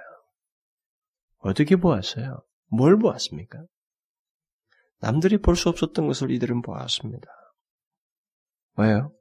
[1.37, 2.41] 어떻게 보았어요?
[2.69, 3.63] 뭘 보았습니까?
[4.99, 7.27] 남들이 볼 수 없었던 것을 이들은 보았습니다.
[8.77, 9.11] 왜요?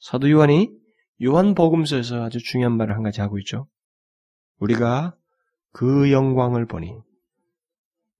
[0.00, 0.70] 사도 요한이
[1.24, 3.66] 요한 복음서에서 아주 중요한 말을 한 가지 하고 있죠.
[4.58, 5.16] 우리가
[5.72, 6.94] 그 영광을 보니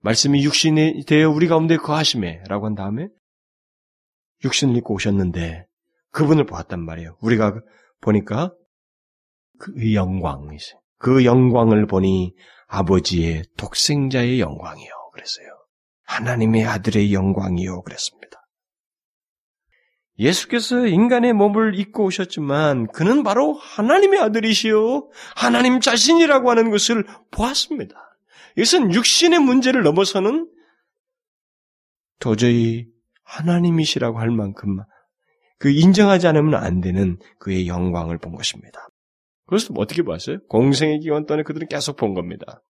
[0.00, 3.08] 말씀이 육신이 되어 우리 가운데 거하심에 라고 한 다음에
[4.44, 5.66] 육신을 입고 오셨는데
[6.10, 7.16] 그분을 보았단 말이에요.
[7.20, 7.60] 우리가
[8.00, 8.52] 보니까
[9.58, 10.80] 그 영광이세요.
[10.98, 12.34] 그 영광을 보니
[12.68, 15.10] 아버지의 독생자의 영광이요.
[15.12, 15.46] 그랬어요.
[16.04, 17.82] 하나님의 아들의 영광이요.
[17.82, 18.28] 그랬습니다.
[20.18, 25.10] 예수께서 인간의 몸을 입고 오셨지만 그는 바로 하나님의 아들이시요.
[25.36, 27.94] 하나님 자신이라고 하는 것을 보았습니다.
[28.56, 30.50] 이것은 육신의 문제를 넘어서는
[32.18, 32.88] 도저히
[33.22, 34.78] 하나님이시라고 할 만큼
[35.58, 38.88] 그 인정하지 않으면 안 되는 그의 영광을 본 것입니다.
[39.48, 40.38] 그것을 어떻게 보았어요?
[40.48, 42.62] 공생의 기간 동안에 그들은 계속 본 겁니다.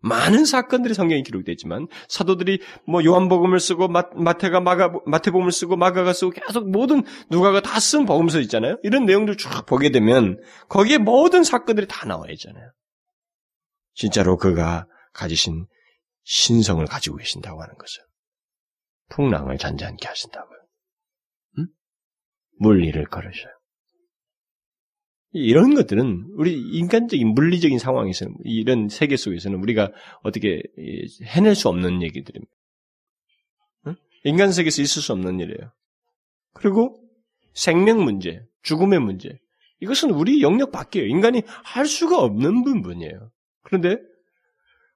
[0.00, 6.12] 많은 사건들이 성경에 기록되어 있지만 사도들이 뭐 요한복음을 쓰고 마, 마태가 마가 마태복음을 쓰고 마가가
[6.12, 8.78] 쓰고 계속 모든 누가가 다 쓴 복음서 있잖아요.
[8.82, 12.70] 이런 내용들 쭉 보게 되면 거기에 모든 사건들이 다 나와 있잖아요.
[13.94, 15.66] 진짜로 그가 가지신
[16.24, 18.02] 신성을 가지고 계신다고 하는 것을
[19.08, 20.58] 풍랑을 잔잔케 하신다고요.
[21.58, 21.66] 응?
[22.60, 23.53] 물리를 걸으셔요.
[25.34, 29.90] 이런 것들은 우리 인간적인 물리적인 상황에서는 이런 세계 속에서는 우리가
[30.22, 30.62] 어떻게
[31.24, 32.52] 해낼 수 없는 얘기들입니다.
[34.22, 35.72] 인간 세계에서 있을 수 없는 일이에요.
[36.52, 37.02] 그리고
[37.52, 39.38] 생명 문제, 죽음의 문제
[39.80, 41.08] 이것은 우리 영역 밖이에요.
[41.08, 43.32] 인간이 할 수가 없는 부분이에요.
[43.62, 43.98] 그런데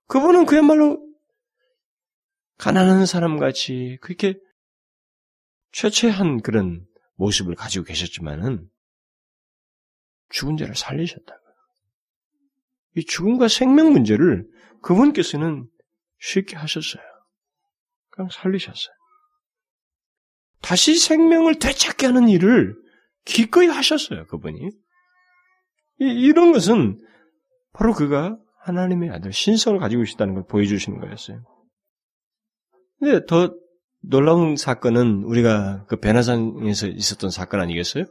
[0.06, 1.04] 그분은 그야말로
[2.58, 4.38] 가난한 사람 같이 그렇게
[5.72, 8.68] 최최한 그런 모습을 가지고 계셨지만은
[10.30, 11.54] 죽은 자를 살리셨다고요.
[12.96, 14.46] 이 죽음과 생명 문제를
[14.82, 15.68] 그분께서는
[16.20, 17.02] 쉽게 하셨어요.
[18.10, 18.94] 그냥 살리셨어요.
[20.60, 22.74] 다시 생명을 되찾게 하는 일을
[23.24, 24.70] 기꺼이 하셨어요, 그분이.
[26.00, 26.98] 이, 런 것은
[27.72, 31.42] 바로 그가 하나님의 아들, 신성을 가지고 있다는 걸 보여주시는 거였어요.
[32.98, 33.54] 근데 더
[34.00, 38.04] 놀라운 사건은 우리가 그 베나산에서 있었던 사건 아니겠어요?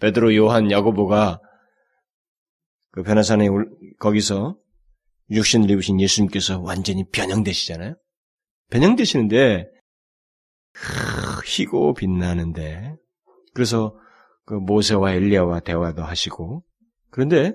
[0.00, 1.40] 베드로, 요한, 야고보가
[2.96, 3.46] 그 변화산에
[3.98, 4.56] 거기서
[5.30, 7.94] 육신을 입으신 예수님께서 완전히 변형되시잖아요.
[8.70, 9.66] 변형되시는데
[11.44, 12.96] 희고 빛나는데
[13.52, 13.94] 그래서
[14.46, 16.64] 그 모세와 엘리야와 대화도 하시고
[17.10, 17.52] 그런데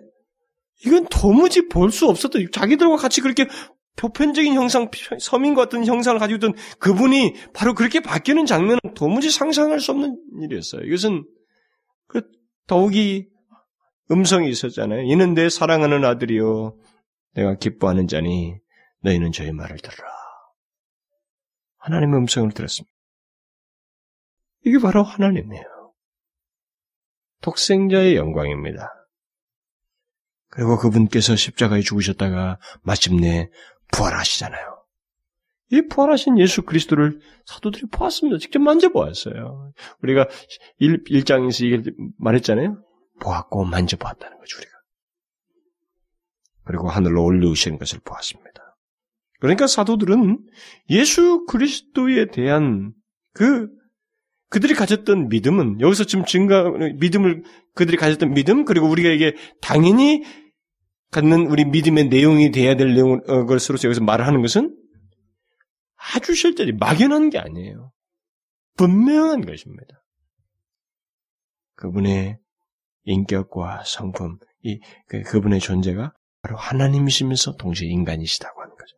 [0.85, 3.47] 이건 도무지 볼 수 없었던 자기들과 같이 그렇게
[3.95, 9.91] 보편적인 형상 서민과 같은 형상을 가지고 있던 그분이 바로 그렇게 바뀌는 장면은 도무지 상상할 수
[9.91, 10.83] 없는 일이었어요.
[10.83, 11.25] 이것은
[12.07, 12.21] 그
[12.67, 13.30] 더욱이
[14.11, 15.01] 음성이 있었잖아요.
[15.03, 16.77] 이는 내 사랑하는 아들이요.
[17.33, 18.55] 내가 기뻐하는 자니
[19.03, 20.07] 너희는 저의 말을 들으라.
[21.77, 22.93] 하나님의 음성을 들었습니다.
[24.65, 25.63] 이게 바로 하나님이에요.
[27.41, 28.89] 독생자의 영광입니다.
[30.49, 33.49] 그리고 그분께서 십자가에 죽으셨다가 마침내
[33.93, 34.81] 부활하시잖아요.
[35.71, 38.37] 이 부활하신 예수 그리스도를 사도들이 보았습니다.
[38.37, 39.71] 직접 만져보았어요.
[40.03, 40.27] 우리가
[40.77, 42.83] 1, 1장에서 말했잖아요.
[43.21, 44.71] 보았고 만져보았다는 거죠, 우리가.
[46.63, 48.77] 그리고 하늘로 올려오시는 것을 보았습니다.
[49.39, 50.39] 그러니까 사도들은
[50.89, 52.93] 예수 그리스도에 대한
[53.33, 53.69] 그
[54.49, 60.23] 그들이 가졌던 믿음은 여기서 지금 증가 믿음을 그들이 가졌던 믿음 그리고 우리가 이게 당연히
[61.09, 64.77] 갖는 우리 믿음의 내용이 돼야 될 내용 어, 것으로서 여기서 말을 하는 것은
[65.95, 67.91] 아주 실제로 막연한 게 아니에요.
[68.77, 70.03] 분명한 것입니다.
[71.75, 72.37] 그분의
[73.03, 78.97] 인격과 성품, 이 그, 그분의 존재가 바로 하나님이시면서 동시에 인간이시다고 하는 거죠.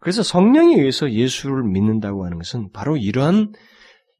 [0.00, 3.52] 그래서 성령에 의해서 예수를 믿는다고 하는 것은 바로 이러한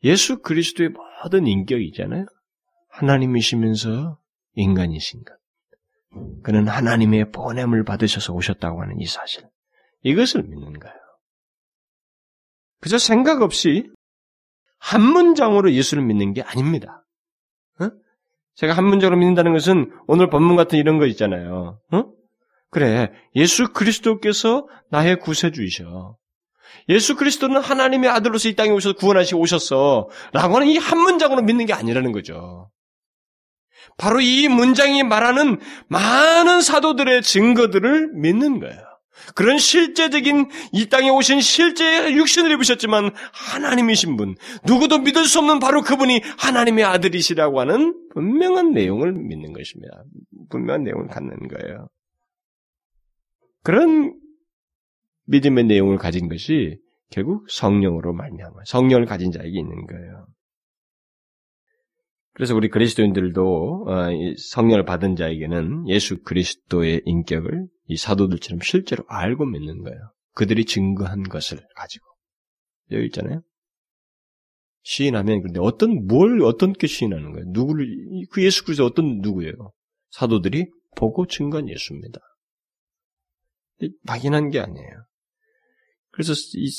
[0.04, 0.90] 예수 그리스도의
[1.22, 2.26] 모든 인격이잖아요.
[2.90, 4.18] 하나님이시면서
[4.54, 5.38] 인간이신 것.
[6.42, 9.44] 그는 하나님의 보냄을 받으셔서 오셨다고 하는 이 사실.
[10.02, 10.96] 이것을 믿는 거예요.
[12.80, 13.90] 그저 생각 없이
[14.78, 17.04] 한 문장으로 예수를 믿는 게 아닙니다.
[18.58, 21.78] 제가 한 문장으로 믿는다는 것은 오늘 본문 같은 이런 거 있잖아요.
[21.92, 22.04] 어?
[22.70, 26.16] 그래, 예수 그리스도께서 나의 구세주이셔.
[26.88, 30.08] 예수 그리스도는 하나님의 아들로서 이 땅에 오셔서 구원하시고 오셨어.
[30.32, 32.70] 라고 하는 이 한 문장으로 믿는 게 아니라는 거죠.
[33.96, 38.87] 바로 이 문장이 말하는 많은 사도들의 증거들을 믿는 거예요.
[39.34, 44.34] 그런 실제적인 이 땅에 오신 실제 육신을 입으셨지만 하나님이신 분,
[44.66, 50.02] 누구도 믿을 수 없는 바로 그분이 하나님의 아들이시라고 하는 분명한 내용을 믿는 것입니다.
[50.50, 51.88] 분명한 내용을 갖는 거예요.
[53.62, 54.14] 그런
[55.26, 56.78] 믿음의 내용을 가진 것이
[57.10, 60.26] 결국 성령으로 말미암아 성령을 가진 자에게 있는 거예요.
[62.38, 64.06] 그래서 우리 그리스도인들도 어,
[64.52, 69.98] 성령을 받은 자에게는 예수 그리스도의 인격을 이 사도들처럼 실제로 알고 믿는 거예요.
[70.34, 72.06] 그들이 증거한 것을 가지고.
[72.92, 73.42] 여기 있잖아요.
[74.82, 77.44] 시인하면 그런데 어떤 뭘 어떤 게 시인하는 거예요?
[77.48, 77.88] 누구를
[78.30, 79.72] 그 예수 그리스도 어떤 누구예요?
[80.10, 82.20] 사도들이 보고 증거한 예수입니다.
[84.04, 85.06] 막연한 게 아니에요.
[86.12, 86.70] 그래서 이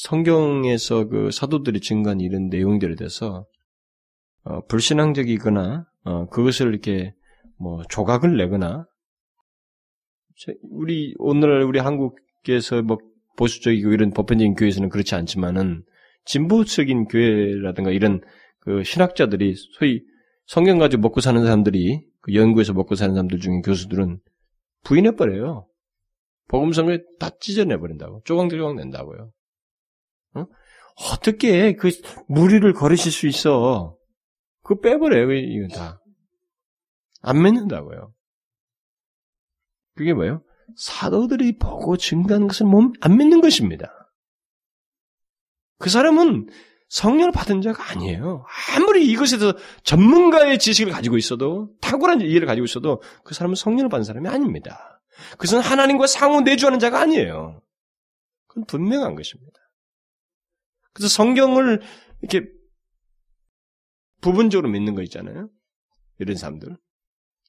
[0.00, 3.44] 성경에서 그 사도들이 증거한 이런 내용들에 대해서
[4.44, 7.14] 어, 불신앙적이거나 어, 그것을 이렇게
[7.58, 8.86] 뭐 조각을 내거나
[10.70, 12.98] 우리 오늘 우리 한국에서 뭐
[13.36, 15.84] 보수적이고 이런 보편적인 교회에서는 그렇지 않지만은
[16.24, 18.20] 진보적인 교회라든가 이런
[18.60, 20.02] 그 신학자들이 소위
[20.46, 24.20] 성경 가지고 먹고 사는 사람들이 그 연구에서 먹고 사는 사람들 중에 교수들은
[24.84, 25.66] 부인해 버려요.
[26.48, 29.30] 복음성을 다 찢어내 버린다고 조각조각 낸다고요.
[30.34, 30.46] 어?
[31.12, 31.90] 어떻게 그
[32.28, 33.97] 무리를 거르실 수 있어?
[34.68, 35.32] 그거 빼버려요.
[35.32, 36.02] 이건 다.
[37.22, 38.12] 안 믿는다고요.
[39.96, 40.44] 그게 뭐예요?
[40.76, 42.66] 사도들이 보고 증거하는 것을
[43.00, 44.12] 안 믿는 것입니다.
[45.78, 46.48] 그 사람은
[46.90, 48.44] 성령을 받은 자가 아니에요.
[48.76, 54.04] 아무리 이것에 대해서 전문가의 지식을 가지고 있어도, 탁월한 이해를 가지고 있어도 그 사람은 성령을 받은
[54.04, 55.00] 사람이 아닙니다.
[55.32, 57.62] 그것은 하나님과 상호 내주하는 자가 아니에요.
[58.46, 59.58] 그건 분명한 것입니다.
[60.92, 61.80] 그래서 성경을
[62.20, 62.57] 이렇게
[64.20, 65.48] 부분적으로 믿는 거 있잖아요.
[66.18, 66.76] 이런 사람들.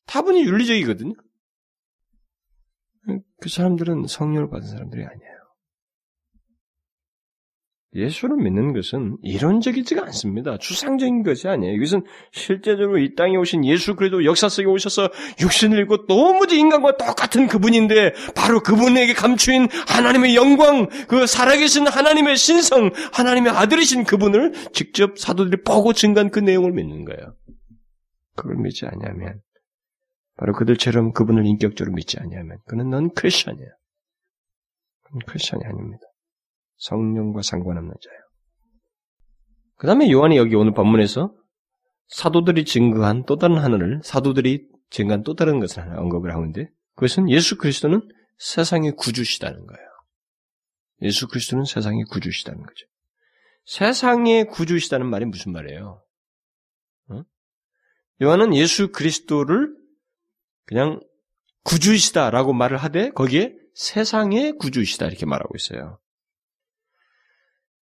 [0.05, 1.13] 다분히 윤리적이거든요.
[3.41, 5.38] 그 사람들은 성령을 받은 사람들이 아니에요.
[7.95, 10.57] 예수를 믿는 것은 이론적이지가 않습니다.
[10.59, 11.73] 추상적인 것이 아니에요.
[11.73, 15.09] 이것은 실제적으로 이 땅에 오신 예수 그래도 역사 속에 오셔서
[15.41, 22.91] 육신을 입고 도무지 인간과 똑같은 그분인데 바로 그분에게 감추인 하나님의 영광, 그 살아계신 하나님의 신성,
[23.11, 27.35] 하나님의 아들이신 그분을 직접 사도들이 보고 증가한 그 내용을 믿는 거예요.
[28.35, 29.41] 그걸 믿지 않냐면
[30.37, 33.67] 바로 그들처럼 그분을 인격적으로 믿지 않냐면 그는 넌 크리스천이야.
[35.03, 36.08] 그건 크리스천이 아닙니다.
[36.79, 38.19] 성령과 상관없는 자예요.
[39.75, 41.33] 그 다음에 요한이 여기 오늘 본문에서
[42.07, 47.57] 사도들이 증거한 또 다른 하늘을 사도들이 증거한 또 다른 것을 하나 언급을 하는데 그것은 예수
[47.57, 48.01] 그리스도는
[48.37, 49.89] 세상의 구주시다는 거예요.
[51.03, 52.87] 예수 그리스도는 세상의 구주시다는 거죠.
[53.65, 56.03] 세상의 구주시다는 말이 무슨 말이에요?
[57.09, 57.23] 어?
[58.21, 59.75] 요한은 예수 그리스도를
[60.65, 60.99] 그냥
[61.63, 65.99] 구주이시다라고 말을 하되 거기에 세상의 구주이시다 이렇게 말하고 있어요.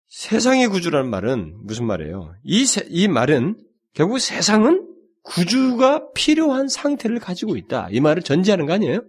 [0.08, 2.34] 세상의 구주라는 말은 무슨 말이에요?
[2.44, 3.60] 이, 세, 이 말은
[3.94, 4.88] 결국 세상은
[5.22, 7.88] 구주가 필요한 상태를 가지고 있다.
[7.90, 9.02] 이 말을 전제하는 거 아니에요?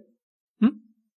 [0.62, 0.72] 음?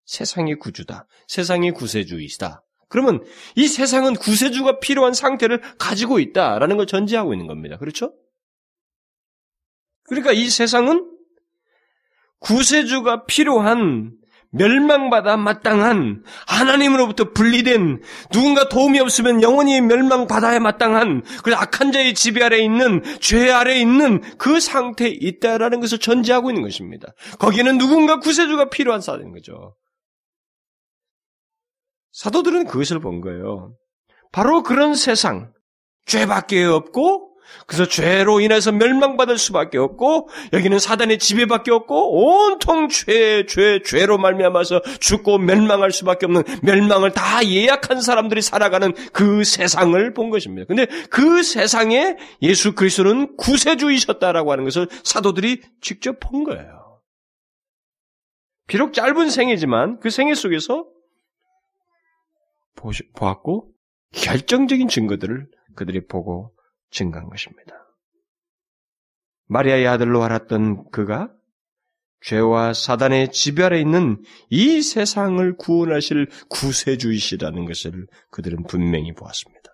[0.05, 1.07] 세상의 구주다.
[1.27, 2.63] 세상의 구세주이시다.
[2.89, 3.23] 그러면
[3.55, 7.77] 이 세상은 구세주가 필요한 상태를 가지고 있다라는 걸 전제하고 있는 겁니다.
[7.77, 8.13] 그렇죠?
[10.03, 11.07] 그러니까 이 세상은
[12.39, 14.18] 구세주가 필요한
[14.51, 22.57] 멸망받아 마땅한 하나님으로부터 분리된 누군가 도움이 없으면 영원히 멸망받아야 마땅한 그 악한 자의 지배 아래
[22.59, 27.13] 있는 죄 아래 있는 그 상태에 있다라는 것을 전제하고 있는 것입니다.
[27.39, 29.75] 거기에는 누군가 구세주가 필요한 사람인 거죠.
[32.11, 33.75] 사도들은 그것을 본 거예요.
[34.31, 35.53] 바로 그런 세상,
[36.05, 37.28] 죄밖에 없고
[37.65, 44.81] 그래서 죄로 인해서 멸망받을 수밖에 없고 여기는 사단의 지배밖에 없고 온통 죄, 죄, 죄로 말미암아서
[44.99, 50.65] 죽고 멸망할 수밖에 없는 멸망을 다 예약한 사람들이 살아가는 그 세상을 본 것입니다.
[50.67, 56.99] 근데 그 세상에 예수 그리스도는 구세주이셨다라고 하는 것을 사도들이 직접 본 거예요.
[58.67, 60.85] 비록 짧은 생애지만 그 생애 속에서
[63.15, 63.71] 보았고
[64.13, 66.53] 결정적인 증거들을 그들이 보고
[66.91, 67.73] 증가한 것입니다.
[69.47, 71.31] 마리아의 아들로 알았던 그가
[72.21, 79.69] 죄와 사단의 지배 아래 있는 이 세상을 구원하실 구세주이시라는 것을 그들은 분명히 보았습니다.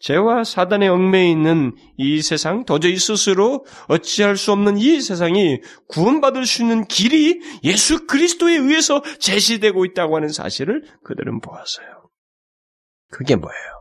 [0.00, 6.62] 죄와 사단의 얽매에 있는 이 세상, 도저히 스스로 어찌할 수 없는 이 세상이 구원받을 수
[6.62, 12.08] 있는 길이 예수 그리스도에 의해서 제시되고 있다고 하는 사실을 그들은 보았어요.
[13.10, 13.79] 그게 뭐예요?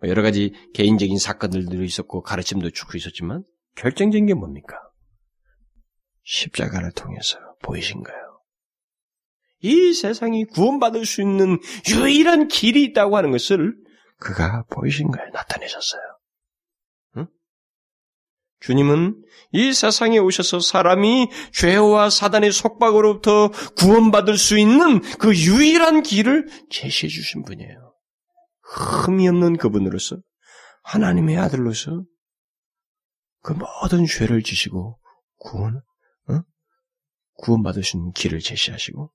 [0.00, 3.44] 뭐 여러 가지 개인적인 사건들도 있었고 가르침도 주고 있었지만
[3.76, 4.76] 결정적인 게 뭡니까?
[6.24, 8.40] 십자가를 통해서 보이신 거예요.
[9.60, 13.74] 이 세상이 구원받을 수 있는 유일한 길이 있다고 하는 것을
[14.18, 15.30] 그가 보이신 거예요.
[15.32, 16.00] 나타내셨어요.
[17.18, 17.26] 응?
[18.60, 27.08] 주님은 이 세상에 오셔서 사람이 죄와 사단의 속박으로부터 구원받을 수 있는 그 유일한 길을 제시해
[27.08, 27.85] 주신 분이에요.
[28.66, 30.16] 흠이 없는 그분으로서
[30.82, 32.04] 하나님의 아들로서
[33.42, 34.98] 그 모든 죄를 지시고
[35.38, 35.76] 구원,
[36.28, 36.42] 어?
[37.34, 39.12] 구원받으신 길을 제시하시고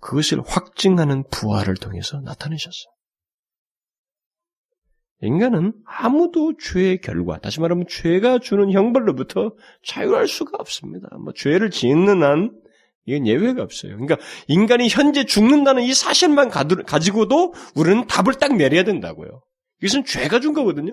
[0.00, 2.92] 그것을 확증하는 부활을 통해서 나타내셨어요.
[5.22, 11.08] 인간은 아무도 죄의 결과, 다시 말하면 죄가 주는 형벌로부터 자유할 수가 없습니다.
[11.16, 12.60] 뭐 죄를 짓는 한
[13.06, 13.96] 이건 예외가 없어요.
[13.96, 19.42] 그러니까 인간이 현재 죽는다는 이 사실만 가지고도 우리는 답을 딱 내려야 된다고요.
[19.80, 20.92] 이것은 죄가 준 거거든요.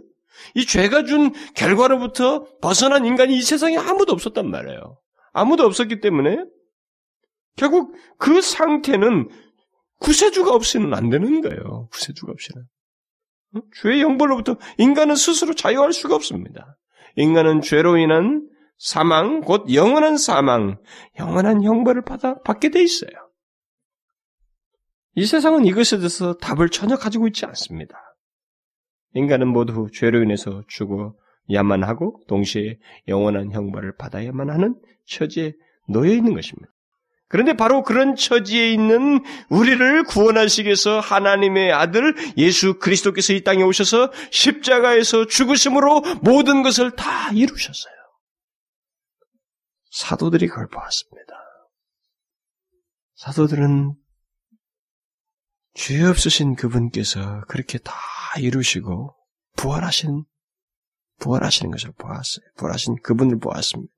[0.56, 5.00] 이 죄가 준 결과로부터 벗어난 인간이 이 세상에 아무도 없었단 말이에요.
[5.32, 6.38] 아무도 없었기 때문에
[7.56, 9.30] 결국 그 상태는
[10.00, 11.88] 구세주가 없이는 안 되는 거예요.
[11.92, 12.64] 구세주가 없이는.
[13.82, 16.78] 죄의 형벌로부터 인간은 스스로 자유할 수가 없습니다.
[17.16, 18.48] 인간은 죄로 인한
[18.84, 20.78] 사망, 곧 영원한 사망,
[21.18, 23.12] 영원한 형벌을 받아, 받게 돼 있어요.
[25.16, 27.96] 이 세상은 이것에 대해서 답을 전혀 가지고 있지 않습니다.
[29.14, 34.76] 인간은 모두 죄로 인해서 죽어야만 하고 동시에 영원한 형벌을 받아야만 하는
[35.08, 35.54] 처지에
[35.88, 36.70] 놓여 있는 것입니다.
[37.30, 44.12] 그런데 바로 그런 처지에 있는 우리를 구원하시기 위해서 하나님의 아들 예수 그리스도께서 이 땅에 오셔서
[44.30, 48.03] 십자가에서 죽으심으로 모든 것을 다 이루셨어요.
[49.94, 51.34] 사도들이 그걸 보았습니다.
[53.16, 53.94] 사도들은
[55.76, 57.94] 죄 없으신 그분께서 그렇게 다
[58.40, 59.16] 이루시고
[59.56, 60.24] 부활하신
[61.20, 62.44] 부활하시는 것을 보았어요.
[62.58, 63.94] 부활하신 그분을 보았습니다.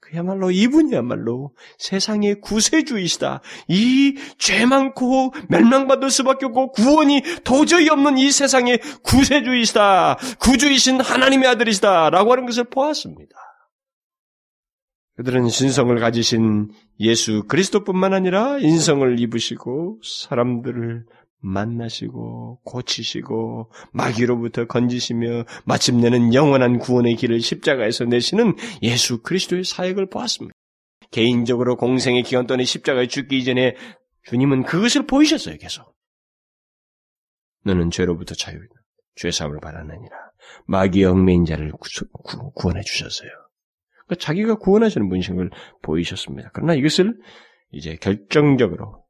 [0.00, 3.40] 그야말로 이분이야말로 세상의 구세주이시다.
[3.68, 10.16] 이 죄 많고 멸망받을 수밖에 없고 구원이 도저히 없는 이 세상의 구세주이시다.
[10.40, 12.10] 구주이신 하나님의 아들이시다.
[12.10, 13.34] 라고 하는 것을 보았습니다.
[15.22, 21.04] 그들은 신성을 가지신 예수 그리스도뿐만 아니라 인성을 입으시고 사람들을
[21.38, 30.52] 만나시고 고치시고 마귀로부터 건지시며 마침내는 영원한 구원의 길을 십자가에서 내시는 예수 그리스도의 사역을 보았습니다.
[31.12, 33.76] 개인적으로 공생의 기간 동안에 십자가에 죽기 이전에
[34.24, 35.94] 주님은 그것을 보이셨어요, 계속.
[37.64, 38.74] 너는 죄로부터 자유이다.
[39.14, 40.16] 죄사함을 받았느니라.
[40.66, 43.41] 마귀의 얽매인 자를 구, 원해 주셨어요.
[44.06, 45.50] 그러니까 자기가 구원하시는 분이신 걸
[45.82, 46.50] 보이셨습니다.
[46.52, 47.18] 그러나 이것을
[47.70, 49.04] 이제 결정적으로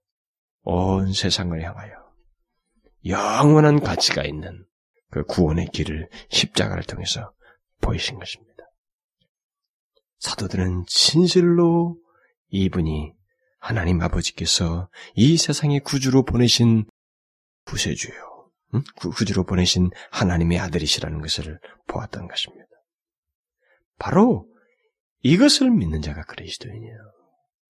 [0.63, 1.93] 온 세상을 향하여
[3.07, 4.65] 영원한 가치가 있는
[5.11, 7.33] 그 구원의 길을 십자가를 통해서
[7.81, 8.53] 보이신 것입니다.
[10.19, 11.99] 사도들은 진실로
[12.49, 13.13] 이분이
[13.59, 16.85] 하나님 아버지께서 이 세상의 구주로 보내신
[17.65, 18.15] 구세주요,
[18.75, 18.83] 응?
[18.97, 22.67] 구주로 보내신 하나님의 아들이시라는 것을 보았던 것입니다.
[23.99, 24.49] 바로
[25.23, 27.13] 이것을 믿는 자가 그리스도인이에요.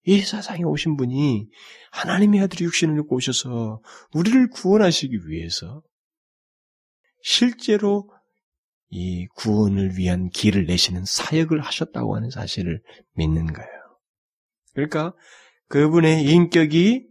[0.04, 1.46] 이 세상에 오신 분이
[1.92, 3.80] 하나님의 아들이 육신을 입고 오셔서
[4.14, 5.82] 우리를 구원하시기 위해서
[7.22, 8.10] 실제로
[8.88, 12.82] 이 구원을 위한 길을 내시는 사역을 하셨다고 하는 사실을
[13.14, 13.70] 믿는 거예요.
[14.74, 15.14] 그러니까
[15.68, 17.06] 그분의 인격이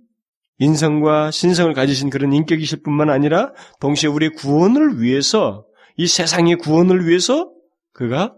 [0.57, 5.65] 인성과 신성을 가지신 그런 인격이실 뿐만 아니라 동시에 우리의 구원을 위해서
[5.97, 7.51] 이 세상의 구원을 위해서
[7.93, 8.35] 그가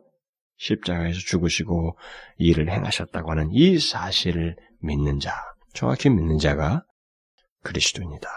[0.57, 1.97] 십자가에서 죽으시고
[2.37, 5.33] 일을 행하셨다고 하는 이 사실을 믿는 자,
[5.73, 6.83] 정확히 믿는 자가
[7.63, 8.29] 그리스도입니다.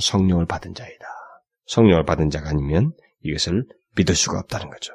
[0.00, 1.04] 성령을 받은 자이다.
[1.66, 3.64] 성령을 받은 자가 아니면 이것을
[3.96, 4.92] 믿을 수가 없다는 거죠.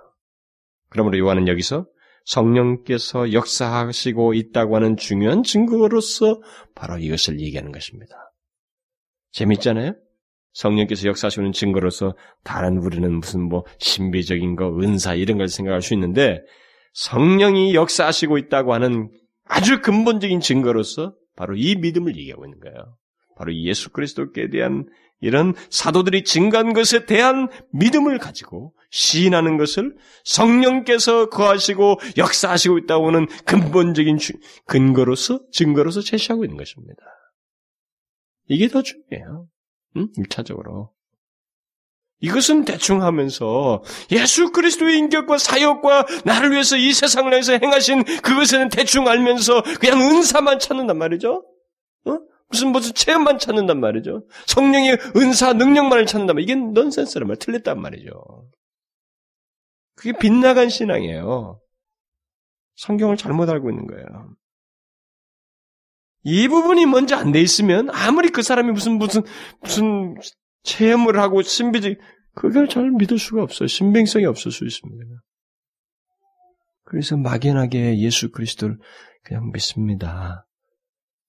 [0.90, 1.88] 그러므로 요한은 여기서
[2.26, 6.42] 성령께서 역사하시고 있다고 하는 중요한 증거로서
[6.76, 8.16] 바로 이것을 얘기하는 것입니다.
[9.32, 9.94] 재밌잖아요?
[10.54, 16.42] 성령께서 역사하시는 증거로서 다른 우리는 무슨 뭐 신비적인 거, 은사 이런 걸 생각할 수 있는데
[16.94, 19.10] 성령이 역사하시고 있다고 하는
[19.46, 22.98] 아주 근본적인 증거로서 바로 이 믿음을 얘기하고 있는 거예요.
[23.38, 24.86] 바로 예수 그리스도께 대한
[25.22, 34.18] 이런 사도들이 증거한 것에 대한 믿음을 가지고 시인하는 것을 성령께서 거하시고 역사하시고 있다고 하는 근본적인
[34.66, 37.02] 근거로서 증거로서 제시하고 있는 것입니다.
[38.48, 39.48] 이게 더 중요해요.
[39.98, 40.12] 응?
[40.18, 40.90] 1차적으로.
[42.22, 49.08] 이것은 대충 하면서 예수 그리스도의 인격과 사역과 나를 위해서 이 세상을 위해서 행하신 그것에는 대충
[49.08, 51.44] 알면서 그냥 은사만 찾는단 말이죠.
[52.06, 52.20] 어?
[52.48, 54.28] 무슨 무슨 체험만 찾는단 말이죠.
[54.46, 56.54] 성령의 은사 능력만을 찾는단 말이죠.
[56.54, 58.12] 이게 넌센스란 말, 틀렸단 말이죠.
[59.96, 61.60] 그게 빗나간 신앙이에요.
[62.76, 64.06] 성경을 잘못 알고 있는 거예요.
[66.24, 69.24] 이 부분이 먼저 안 돼 있으면 아무리 그 사람이 무슨 무슨
[69.62, 70.16] 무슨
[70.64, 71.96] 체험을 하고 신비적
[72.36, 73.68] 그걸 잘 믿을 수가 없어요.
[73.68, 75.04] 신빙성이 없을 수 있습니다.
[76.86, 78.78] 그래서 막연하게 예수 그리스도를
[79.24, 80.46] 그냥 믿습니다.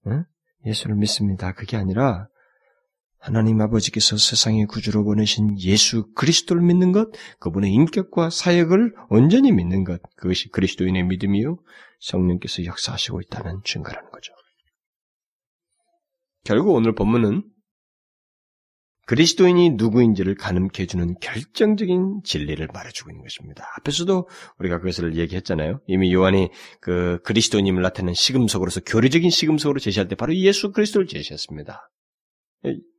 [0.06, 0.24] 응?
[0.66, 1.52] 예수를 믿습니다.
[1.52, 2.28] 그게 아니라
[3.18, 10.00] 하나님 아버지께서 세상의 구주로 보내신 예수 그리스도를 믿는 것, 그분의 인격과 사역을 온전히 믿는 것,
[10.16, 11.56] 그것이 그리스도인의 믿음이요,
[12.00, 14.32] 성령께서 역사하시고 있다는 증거라는 거죠.
[16.44, 17.44] 결국 오늘 본문은
[19.06, 23.68] 그리스도인이 누구인지를 가늠케 해주는 결정적인 진리를 말해주고 있는 것입니다.
[23.78, 24.28] 앞에서도
[24.58, 25.80] 우리가 그것을 얘기했잖아요.
[25.86, 31.90] 이미 요한이 그 그리스도인임을 나타내는 시금석으로서 교리적인 시금석으로 제시할 때 바로 예수 그리스도를 제시했습니다.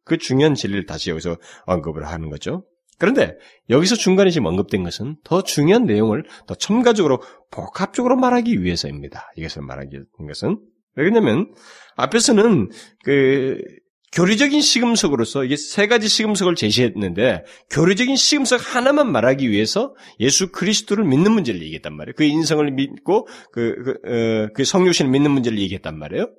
[0.03, 2.65] 그 중요한 진리를 다시 여기서 언급을 하는 거죠.
[2.99, 3.37] 그런데
[3.69, 9.31] 여기서 중간에 지금 언급된 것은 더 중요한 내용을 더 첨가적으로 복합적으로 말하기 위해서입니다.
[9.37, 10.59] 이것을 말하기 것은
[10.95, 11.53] 왜냐면
[11.95, 12.69] 앞에서는
[13.03, 13.57] 그
[14.13, 21.31] 교리적인 시금석으로서 이게 세 가지 시금석을 제시했는데 교리적인 시금석 하나만 말하기 위해서 예수 그리스도를 믿는
[21.31, 22.13] 문제를 얘기했단 말이에요.
[22.15, 26.29] 그 인성을 믿고 그, 그, 어, 그 성육신을 믿는 문제를 얘기했단 말이에요.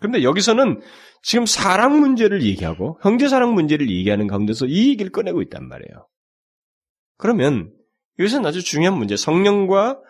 [0.00, 0.80] 그런데 여기서는
[1.22, 6.08] 지금 사랑 문제를 얘기하고 형제 사랑 문제를 얘기하는 가운데서 이 얘기를 꺼내고 있단 말이에요.
[7.16, 7.70] 그러면
[8.18, 9.16] 이것은 아주 중요한 문제.
[9.16, 10.00] 성령과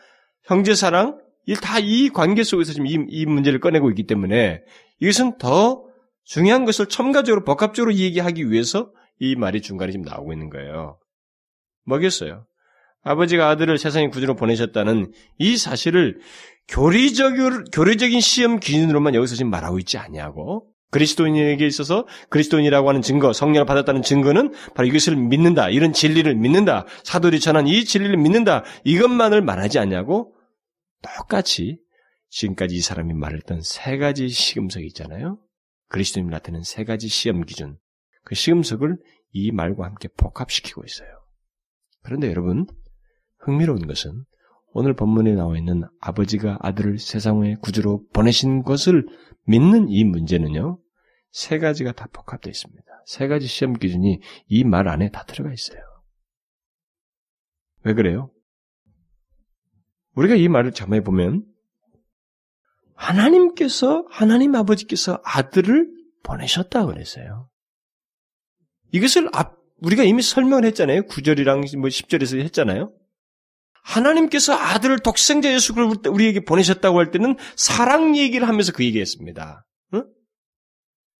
[0.44, 1.20] 형제 사랑
[1.60, 4.62] 다이 관계 속에서 지금 이, 이 문제를 꺼내고 있기 때문에
[5.00, 5.84] 이것은 더
[6.24, 10.98] 중요한 것을 첨가적으로 복합적으로 얘기하기 위해서 이 말이 중간에 지금 나오고 있는 거예요.
[11.86, 12.46] 뭐겠어요?
[13.02, 16.20] 아버지가 아들을 세상의 구주로 보내셨다는 이 사실을
[16.68, 17.34] 교리적,
[17.72, 20.66] 교리적인 시험 기준으로만 여기서 지금 말하고 있지 않냐고.
[20.90, 25.70] 그리스도인에게 있어서 그리스도인이라고 하는 증거, 성령을 받았다는 증거는 바로 이것을 믿는다.
[25.70, 26.84] 이런 진리를 믿는다.
[27.04, 28.64] 사도들이 전한 이 진리를 믿는다.
[28.84, 30.34] 이것만을 말하지 않냐고.
[31.02, 31.80] 똑같이
[32.28, 35.38] 지금까지 이 사람이 말했던 세 가지 시금석이 있잖아요.
[35.88, 37.78] 그리스도님 나타낸 세 가지 시험 기준,
[38.24, 38.98] 그 시금석을
[39.32, 41.08] 이 말과 함께 복합시키고 있어요.
[42.02, 42.66] 그런데 여러분,
[43.38, 44.24] 흥미로운 것은
[44.72, 49.04] 오늘 본문에 나와 있는 아버지가 아들을 세상의 구주로 보내신 것을
[49.46, 50.78] 믿는 이 문제는요,
[51.32, 52.84] 세 가지가 다 복합되어 있습니다.
[53.06, 55.80] 세 가지 시험 기준이 이 말 안에 다 들어가 있어요.
[57.82, 58.30] 왜 그래요?
[60.20, 61.44] 우리가 이 말을 자세히 보면
[62.94, 65.88] 하나님께서 하나님 아버지께서 아들을
[66.22, 67.48] 보내셨다 그랬어요.
[68.92, 69.30] 이것을
[69.80, 71.02] 우리가 이미 설명을 했잖아요.
[71.02, 72.92] 9절이랑 뭐 10절에서 했잖아요.
[73.82, 79.64] 하나님께서 아들을 독생자 예수를 우리에게 보내셨다고 할 때는 사랑 얘기를 하면서 그 얘기했습니다.
[79.94, 80.04] 응?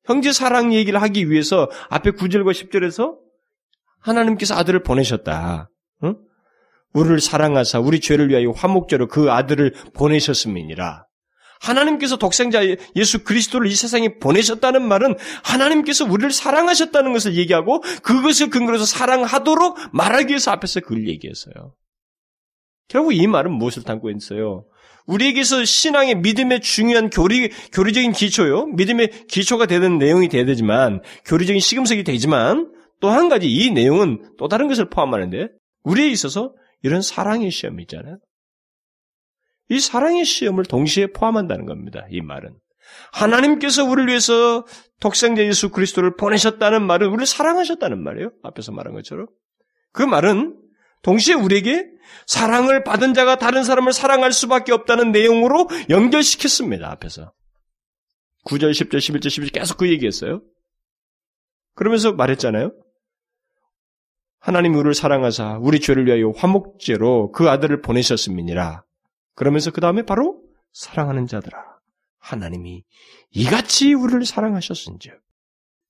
[0.05, 3.16] 형제 사랑 얘기를 하기 위해서 앞에 9절과 10절에서
[4.01, 5.70] 하나님께서 아들을 보내셨다.
[6.97, 7.01] 응?
[7.01, 11.05] 우리를 사랑하사 우리 죄를 위하여 화목제로 그 아들을 보내셨음이니라.
[11.61, 12.61] 하나님께서 독생자
[12.97, 19.76] 예수 그리스도를 이 세상에 보내셨다는 말은 하나님께서 우리를 사랑하셨다는 것을 얘기하고 그것을 근거로 해서 사랑하도록
[19.93, 21.74] 말하기 위해서 앞에서 그걸 얘기했어요.
[22.88, 24.64] 결국 이 말은 무엇을 담고 있어요?
[25.07, 28.66] 우리에게서 신앙의 믿음의 중요한 교리, 교리적인 기초요.
[28.66, 32.70] 믿음의 기초가 되는 내용이 되야 되지만, 교리적인 시금석이 되지만,
[33.01, 35.49] 또 한 가지 이 내용은 또 다른 것을 포함하는데,
[35.82, 36.53] 우리에 있어서
[36.83, 38.18] 이런 사랑의 시험이 있잖아요.
[39.68, 42.07] 이 사랑의 시험을 동시에 포함한다는 겁니다.
[42.11, 42.57] 이 말은.
[43.12, 44.66] 하나님께서 우리를 위해서
[44.99, 48.33] 독생자 예수 그리스도를 보내셨다는 말은 우리를 사랑하셨다는 말이에요.
[48.43, 49.28] 앞에서 말한 것처럼.
[49.93, 50.57] 그 말은
[51.03, 51.87] 동시에 우리에게
[52.26, 56.91] 사랑을 받은 자가 다른 사람을 사랑할 수밖에 없다는 내용으로 연결시켰습니다.
[56.91, 57.33] 앞에서.
[58.47, 60.43] 9절, 10절, 11절, 12절 계속 그 얘기했어요.
[61.74, 62.72] 그러면서 말했잖아요.
[64.41, 68.82] 하나님 우리를 사랑하사 우리 죄를 위하여 화목제로 그 아들을 보내셨음이니라.
[69.34, 70.41] 그러면서 그 다음에 바로
[70.72, 71.59] 사랑하는 자들아.
[72.18, 72.84] 하나님이
[73.30, 75.12] 이같이 우리를 사랑하셨은즉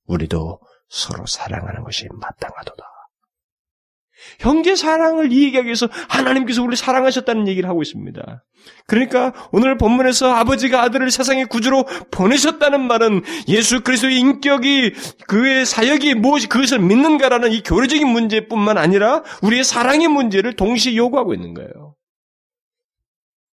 [0.07, 2.90] 우리도 서로 사랑하는 것이 마땅하도다.
[4.39, 8.45] 형제 사랑을 이해하기 위해서 하나님께서 우리를 사랑하셨다는 얘기를 하고 있습니다.
[8.87, 14.93] 그러니까 오늘 본문에서 아버지가 아들을 세상의 구주로 보내셨다는 말은 예수 그리스도의 인격이
[15.27, 21.55] 그의 사역이 무엇이 그것을 믿는가라는 이 교리적인 문제뿐만 아니라 우리의 사랑의 문제를 동시에 요구하고 있는
[21.55, 21.95] 거예요.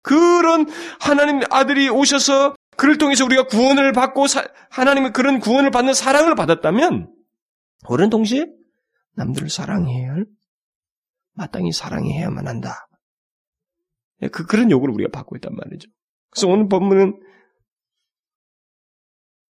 [0.02, 0.66] 그런
[1.00, 7.08] 하나님 아들이 오셔서 그를 통해서 우리가 구원을 받고 사, 하나님의 그런 구원을 받는 사랑을 받았다면
[7.88, 8.46] 우리는 동시에
[9.16, 10.26] 남들을 사랑해야 할
[11.34, 12.88] 마땅히 사랑해야만 한다.
[14.22, 15.90] 예, 그 그런 요구를 우리가 받고 있단 말이죠.
[16.30, 17.20] 그래서 오늘 본문은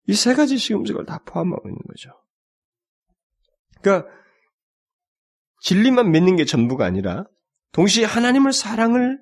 [0.08, 2.10] 이 세 가지 시금석을 다 포함하고 있는 거죠.
[3.80, 4.08] 그러니까
[5.62, 7.24] 진리만 믿는 게 전부가 아니라
[7.72, 9.18] 동시에 하나님을 사랑을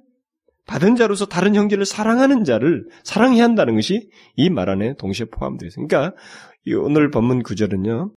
[0.66, 5.96] 받은 자로서 다른 형제를 사랑하는 자를 사랑해야 한다는 것이 이 말 안에 동시에 포함되어 있습니다.
[5.96, 8.12] 그러니까 오늘 본문 구절은요.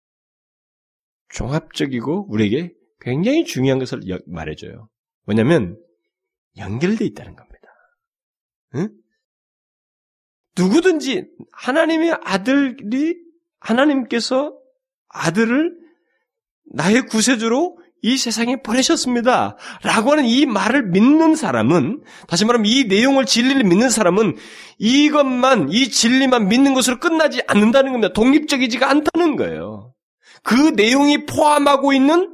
[1.31, 2.73] 종합적이고 우리에게
[3.03, 4.89] 굉장히 중요한 것을 말해줘요.
[5.27, 5.77] 뭐냐면
[6.57, 7.69] 연결되어 있다는 겁니다.
[8.77, 8.89] 응?
[10.57, 13.17] 누구든지 하나님의 아들이
[13.59, 14.57] 하나님께서
[15.09, 15.77] 아들을
[16.75, 19.57] 나의 구세주로 이 세상에 보내셨습니다.
[19.83, 24.37] 라고 하는 이 말을 믿는 사람은, 다시 말하면 이 내용을 진리를 믿는 사람은
[24.79, 28.13] 이것만, 이 진리만 믿는 것으로 끝나지 않는다는 겁니다.
[28.13, 29.95] 독립적이지가 않다는 거예요.
[30.43, 32.32] 그 내용이 포함하고 있는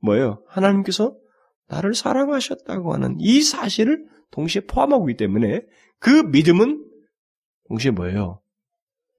[0.00, 0.42] 뭐예요?
[0.48, 1.16] 하나님께서
[1.68, 5.62] 나를 사랑하셨다고 하는 이 사실을 동시에 포함하고 있기 때문에
[5.98, 6.84] 그 믿음은
[7.68, 8.42] 동시에 뭐예요?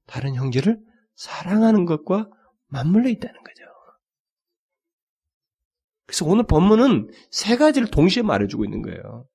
[0.07, 0.79] 다른 형제를
[1.15, 2.29] 사랑하는 것과
[2.67, 3.63] 맞물려 있다는 거죠.
[6.05, 9.27] 그래서 오늘 본문은 세 가지를 동시에 말해주고 있는 거예요.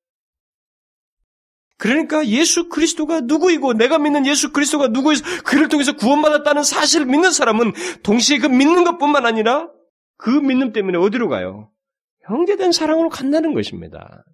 [1.78, 7.72] 그러니까 예수 그리스도가 누구이고 내가 믿는 예수 그리스도가 누구이서 그를 통해서 구원받았다는 사실을 믿는 사람은
[8.02, 9.70] 동시에 그 믿는 것뿐만 아니라
[10.16, 11.70] 그 믿음 때문에 어디로 가요?
[12.24, 14.24] 형제된 사랑으로 간다는 것입니다.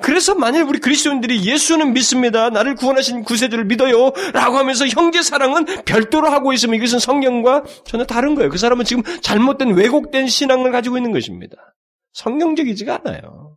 [0.00, 2.50] 그래서 만일 우리 그리스도인들이 예수는 믿습니다.
[2.50, 4.12] 나를 구원하신 구세주를 믿어요.
[4.32, 8.50] 라고 하면서 형제 사랑은 별도로 하고 있으면 이것은 성경과 전혀 다른 거예요.
[8.50, 11.56] 그 사람은 지금 잘못된 왜곡된 신앙을 가지고 있는 것입니다.
[12.12, 13.56] 성경적이지가 않아요.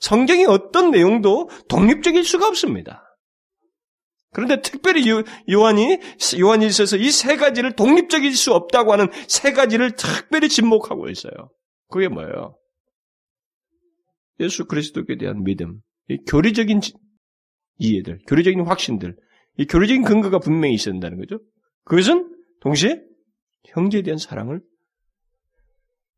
[0.00, 3.07] 성경의 어떤 내용도 독립적일 수가 없습니다.
[4.32, 5.04] 그런데 특별히
[5.50, 5.98] 요한이
[6.38, 11.32] 요한이 있어서 이 세 가지를 독립적일 수 없다고 하는 세 가지를 특별히 집목하고 있어요.
[11.88, 12.56] 그게 뭐예요?
[14.40, 16.80] 예수 그리스도에 대한 믿음, 이 교리적인
[17.78, 19.16] 이해들, 교리적인 확신들,
[19.56, 21.40] 이 교리적인 근거가 분명히 있어야 된다는 거죠.
[21.84, 23.02] 그것은 동시에
[23.68, 24.60] 형제에 대한 사랑을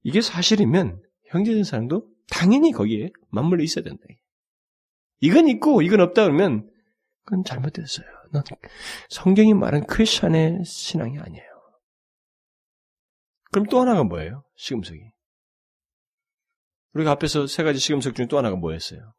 [0.02, 4.02] 이게 사실이면 형제에 대한 사랑도 당연히 거기에 맞물려 있어야 된다.
[5.20, 6.69] 이건 있고 이건 없다 그러면
[7.30, 8.06] 그건 잘못됐어요.
[8.32, 8.42] 넌
[9.08, 11.46] 성경이 말한 크리스천의 신앙이 아니에요.
[13.52, 14.44] 그럼 또 하나가 뭐예요?
[14.56, 15.00] 시금석이.
[16.94, 19.14] 우리가 앞에서 세 가지 시금석 중에 또 하나가 뭐였어요?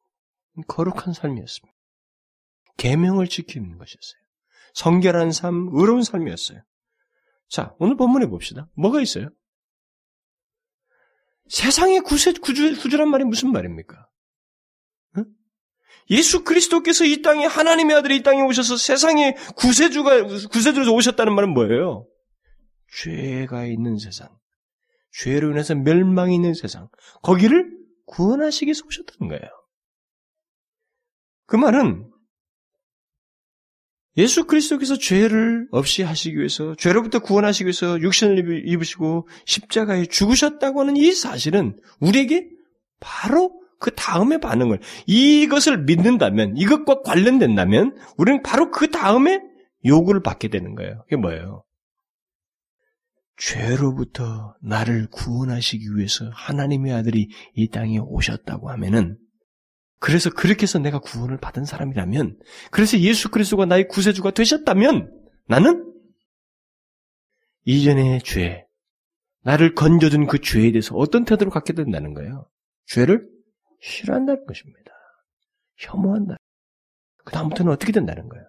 [0.68, 1.74] 거룩한 삶이었습니다.
[2.76, 4.22] 계명을 지키는 것이었어요.
[4.74, 6.62] 성결한 삶, 의로운 삶이었어요.
[7.48, 8.70] 자, 오늘 본문에 봅시다.
[8.74, 9.30] 뭐가 있어요?
[11.48, 14.10] 세상의 구세, 구주, 구주란 말이 무슨 말입니까?
[16.12, 16.16] 응?
[16.16, 22.08] 예수 그리스도께서 이 땅에 하나님의 아들이 이 땅에 오셔서 세상의 구세주가 구세주로 오셨다는 말은 뭐예요?
[22.94, 24.30] 죄가 있는 세상,
[25.14, 26.90] 죄로 인해서 멸망이 있는 세상,
[27.24, 27.72] 거기를
[28.08, 29.50] 구원하시기 위해서 오셨다는 거예요.
[31.46, 32.10] 그 말은
[34.18, 41.14] 예수 그리스도께서 죄를 없이 하시기 위해서 죄로부터 구원하시기 위해서 육신을 입으시고 십자가에 죽으셨다고 하는 이
[41.14, 42.50] 사실은 우리에게
[43.00, 49.42] 바로 그 다음의 반응을 이것을 믿는다면 이것과 관련된다면 우리는 바로 그 다음에
[49.84, 51.02] 요구를 받게 되는 거예요.
[51.04, 51.64] 그게 뭐예요?
[53.38, 59.18] 죄로부터 나를 구원하시기 위해서 하나님의 아들이 이 땅에 오셨다고 하면은
[60.00, 62.38] 그래서 그렇게 해서 내가 구원을 받은 사람이라면
[62.70, 65.12] 그래서 예수 그리스도가 나의 구세주가 되셨다면
[65.48, 65.92] 나는
[67.66, 68.66] 이전의 죄
[69.44, 72.48] 나를 건져준 그 죄에 대해서 어떤 태도를 갖게 된다는 거예요.
[72.86, 73.28] 죄를
[73.82, 74.92] 싫어한다는 것입니다.
[75.78, 76.38] 혐오한다.
[77.26, 78.46] 그 다음부터는 어떻게 된다는 거예요?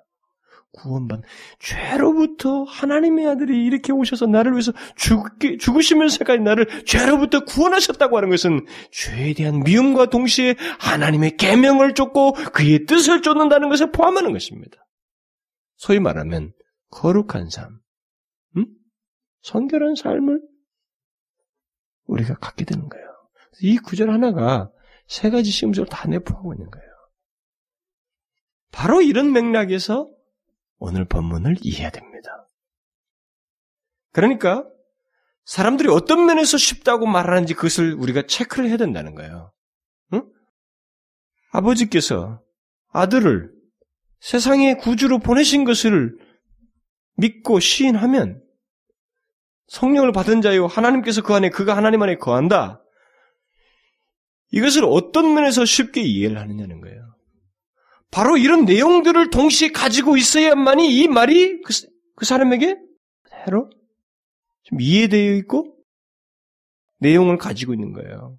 [0.72, 1.20] 구원받
[1.59, 9.35] 죄로부터 하나님의 아들이 이렇게 오셔서 나를 위해서 죽, 죽으시면서까지 나를 죄로부터 구원하셨다고 하는 것은 죄에
[9.35, 14.78] 대한 미움과 동시에 하나님의 계명을 쫓고 그의 뜻을 쫓는다는 것을 포함하는 것입니다.
[15.76, 16.53] 소위 말하면
[16.91, 17.80] 거룩한 삶,
[18.57, 18.66] 음?
[19.43, 20.41] 성결한 삶을
[22.07, 23.07] 우리가 갖게 되는 거예요.
[23.61, 24.70] 이 구절 하나가
[25.12, 26.88] 세 가지 시험적으로 다 내포하고 있는 거예요.
[28.70, 30.10] 바로 이런 맥락에서
[30.78, 32.48] 오늘 본문을 이해해야 됩니다.
[34.12, 34.66] 그러니까
[35.44, 39.52] 사람들이 어떤 면에서 쉽다고 말하는지 그것을 우리가 체크를 해야 된다는 거예요.
[40.14, 40.24] 응?
[41.50, 42.42] 아버지께서
[42.88, 43.52] 아들을
[44.20, 46.16] 세상의 구주로 보내신 것을
[47.18, 48.42] 믿고 시인하면
[49.66, 52.82] 성령을 받은 자요 하나님께서 그 안에 그가 하나님 안에 거한다.
[54.53, 57.03] 이것을 어떤 면에서 쉽게 이해를 하느냐는 거예요.
[58.11, 61.72] 바로 이런 내용들을 동시에 가지고 있어야만이 이 말이 그,
[62.14, 62.76] 그 사람에게
[63.30, 63.70] 새로
[64.64, 65.76] 좀 이해되어 있고
[67.00, 68.38] 내용을 가지고 있는 거예요.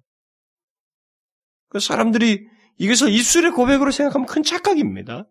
[1.68, 2.46] 그 사람들이
[2.78, 5.28] 이것을 입술의 고백으로 생각하면 큰 착각입니다.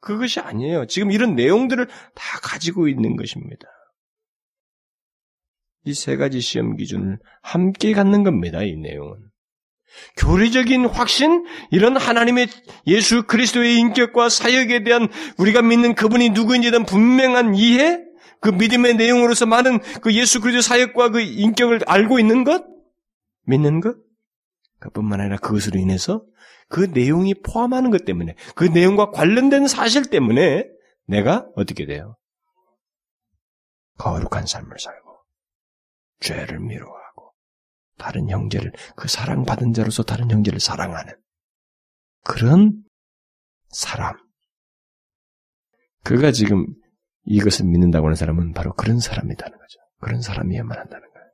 [0.00, 0.86] 그것이 아니에요.
[0.86, 3.66] 지금 이런 내용들을 다 가지고 있는 것입니다.
[5.86, 8.62] 이 세 가지 시험 기준을 함께 갖는 겁니다.
[8.62, 9.18] 이 내용은.
[10.16, 12.48] 교리적인 확신, 이런 하나님의
[12.86, 18.00] 예수 그리스도의 인격과 사역에 대한 우리가 믿는 그분이 누구인지에 대한 분명한 이해,
[18.40, 22.64] 그 믿음의 내용으로서 많은 그 예수 그리스도 사역과 그 인격을 알고 있는 것,
[23.46, 23.96] 믿는 것,
[24.80, 26.24] 그뿐만 아니라 그것으로 인해서
[26.68, 30.66] 그 내용이 포함하는 것 때문에, 그 내용과 관련된 사실 때문에
[31.06, 32.16] 내가 어떻게 돼요?
[33.98, 35.18] 거룩한 삶을 살고,
[36.20, 37.03] 죄를 미루어
[37.96, 41.14] 다른 형제를 그 사랑받은 자로서 다른 형제를 사랑하는
[42.22, 42.82] 그런
[43.68, 44.16] 사람.
[46.02, 46.66] 그가 지금
[47.24, 49.80] 이것을 믿는다고 하는 사람은 바로 그런 사람이라는 거죠.
[50.00, 51.26] 그런 사람이어야만 한다는 거예요.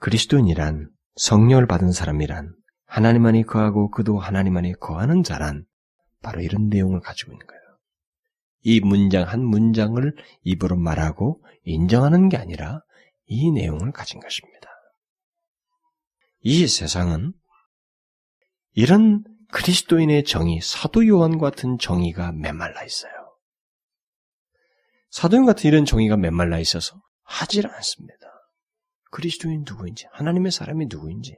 [0.00, 2.54] 그리스도인이란 성령을 받은 사람이란
[2.86, 5.64] 하나님 안에 거하고 그도 하나님 안에 거하는 자란
[6.22, 7.62] 바로 이런 내용을 가지고 있는 거예요.
[8.62, 12.82] 이 문장 한 문장을 입으로 말하고 인정하는 게 아니라
[13.26, 14.51] 이 내용을 가진 것입니다.
[16.42, 17.32] 이 세상은
[18.72, 19.22] 이런
[19.52, 23.12] 그리스도인의 정의, 사도 요한 같은 정의가 메말라 있어요.
[25.10, 28.26] 사도 요한 같은 이런 정의가 메말라 있어서 하질 않습니다.
[29.10, 31.36] 그리스도인 누구인지, 하나님의 사람이 누구인지,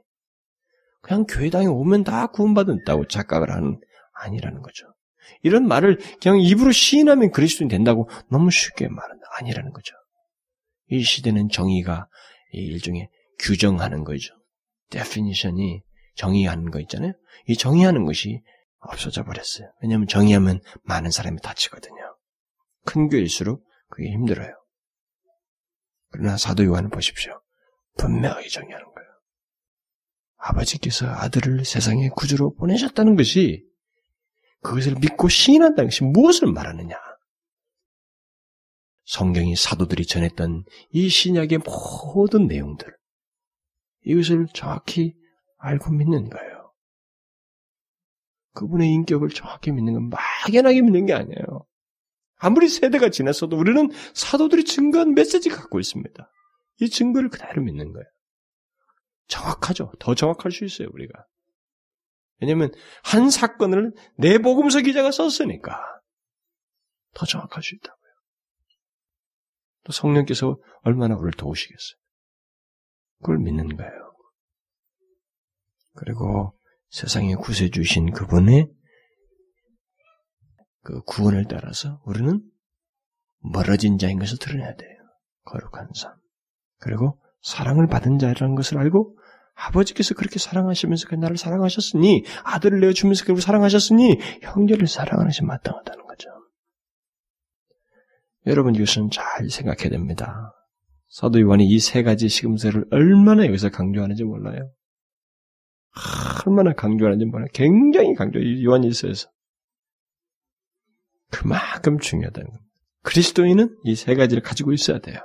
[1.02, 3.78] 그냥 교회당에 오면 다 구원받았다고 착각을 하는
[4.14, 4.86] 아니라는 거죠.
[5.42, 9.94] 이런 말을 그냥 입으로 시인하면 그리스도인 된다고 너무 쉽게 말은 아니라는 거죠.
[10.88, 12.08] 이 시대는 정의가
[12.52, 14.34] 일종의 규정하는 거죠.
[14.90, 15.82] definition이
[16.16, 17.12] 정의하는 거 있잖아요.
[17.46, 18.42] 이 정의하는 것이
[18.78, 19.72] 없어져 버렸어요.
[19.82, 22.16] 왜냐하면 정의하면 많은 사람이 다치거든요.
[22.84, 24.52] 큰 교일수록 그게 힘들어요.
[26.10, 27.40] 그러나 사도 요한을 보십시오.
[27.96, 29.08] 분명하게 정의하는 거예요.
[30.36, 33.64] 아버지께서 아들을 세상에 구주로 보내셨다는 것이
[34.62, 36.96] 그것을 믿고 시인한다는 것이 무엇을 말하느냐?
[39.06, 41.58] 성경이 사도들이 전했던 이 신약의
[42.14, 42.94] 모든 내용들,
[44.04, 45.14] 이것을 정확히
[45.58, 46.72] 알고 믿는 거예요.
[48.54, 51.66] 그분의 인격을 정확히 믿는 건 막연하게 믿는 게 아니에요.
[52.36, 56.30] 아무리 세대가 지났어도 우리는 사도들이 증거한 메시지 갖고 있습니다.
[56.80, 58.06] 이 증거를 그대로 믿는 거예요.
[59.28, 59.92] 정확하죠.
[59.98, 61.26] 더 정확할 수 있어요, 우리가.
[62.40, 65.80] 왜냐면, 한 사건을 내 복음서 기자가 썼으니까,
[67.14, 68.12] 더 정확할 수 있다고요.
[69.84, 72.03] 또 성령께서 얼마나 우리를 도우시겠어요.
[73.20, 74.14] 그걸 믿는 거예요.
[75.94, 76.58] 그리고
[76.90, 78.68] 세상에 구세주신 그분의
[80.82, 82.42] 그 구원을 따라서 우리는
[83.40, 84.98] 멀어진 자인 것을 드러내야 돼요.
[85.44, 86.14] 거룩한 삶.
[86.78, 89.18] 그리고 사랑을 받은 자라는 것을 알고
[89.54, 96.28] 아버지께서 그렇게 사랑하시면서 그 나를 사랑하셨으니 아들을 내어주면서 그를 사랑하셨으니 형제를 사랑하는 것이 마땅하다는 거죠.
[98.46, 100.52] 여러분 이것은 잘 생각해야 됩니다.
[101.08, 104.70] 사도 요한이 이 세 가지 시금새를 얼마나 여기서 강조하는지 몰라요.
[106.46, 107.46] 얼마나 강조하는지 몰라요.
[107.52, 109.28] 굉장히 강조, 요한 일서에서.
[111.30, 112.64] 그만큼 중요하다는 겁니다.
[113.02, 115.18] 그리스도인은 이 세 가지를 가지고 있어야 돼요.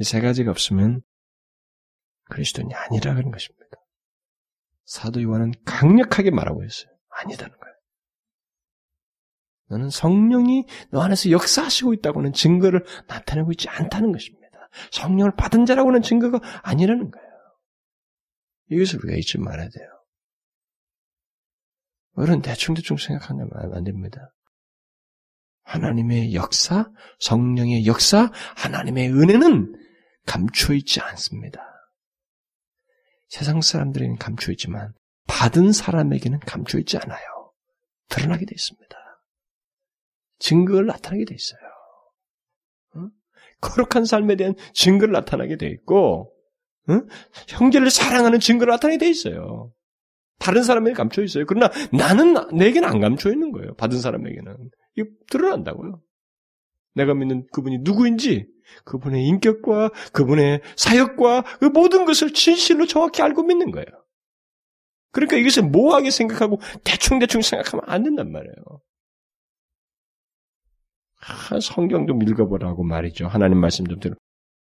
[0.00, 1.02] 이 세 가지가 없으면
[2.30, 3.62] 그리스도인이 아니라 그런 것입니다.
[4.84, 6.90] 사도 요한은 강력하게 말하고 있어요.
[7.08, 7.74] 아니다는 거예요.
[9.68, 14.41] 너는 성령이 너 안에서 역사하시고 있다고는 증거를 나타내고 있지 않다는 것입니다.
[14.90, 17.28] 성령을 받은 자라고는 증거가 아니라는 거예요.
[18.70, 19.88] 이것을 우리가 잊지 말아야 돼요.
[22.14, 24.32] 어른 대충대충 생각하면 안 됩니다.
[25.64, 29.74] 하나님의 역사, 성령의 역사, 하나님의 은혜는
[30.26, 31.60] 감춰있지 않습니다.
[33.28, 34.92] 세상 사람들에게는 감춰있지만
[35.26, 37.52] 받은 사람에게는 감춰있지 않아요.
[38.08, 38.96] 드러나게 되어 있습니다.
[40.38, 41.71] 증거를 나타나게 되어 있어요.
[43.62, 43.68] 어?
[43.68, 46.32] 거룩한 삶에 대한 증거를 나타나게 되어 있고
[46.88, 47.00] 어?
[47.48, 49.72] 형제를 사랑하는 증거를 나타나게 되어 있어요.
[50.38, 51.44] 다른 사람에게 감춰 있어요.
[51.46, 53.74] 그러나 나는 내게는 안 감춰 있는 거예요.
[53.74, 56.00] 받은 사람에게는 이거 드러난다고요.
[56.94, 58.46] 내가 믿는 그분이 누구인지
[58.84, 63.86] 그분의 인격과 그분의 사역과 그 모든 것을 진실로 정확히 알고 믿는 거예요.
[65.12, 68.54] 그러니까 이것을 모호하게 생각하고 대충대충 생각하면 안 된단 말이에요.
[71.24, 73.26] 아, 성경 좀 읽어보라고 말이죠.
[73.28, 74.14] 하나님 말씀 좀 들어.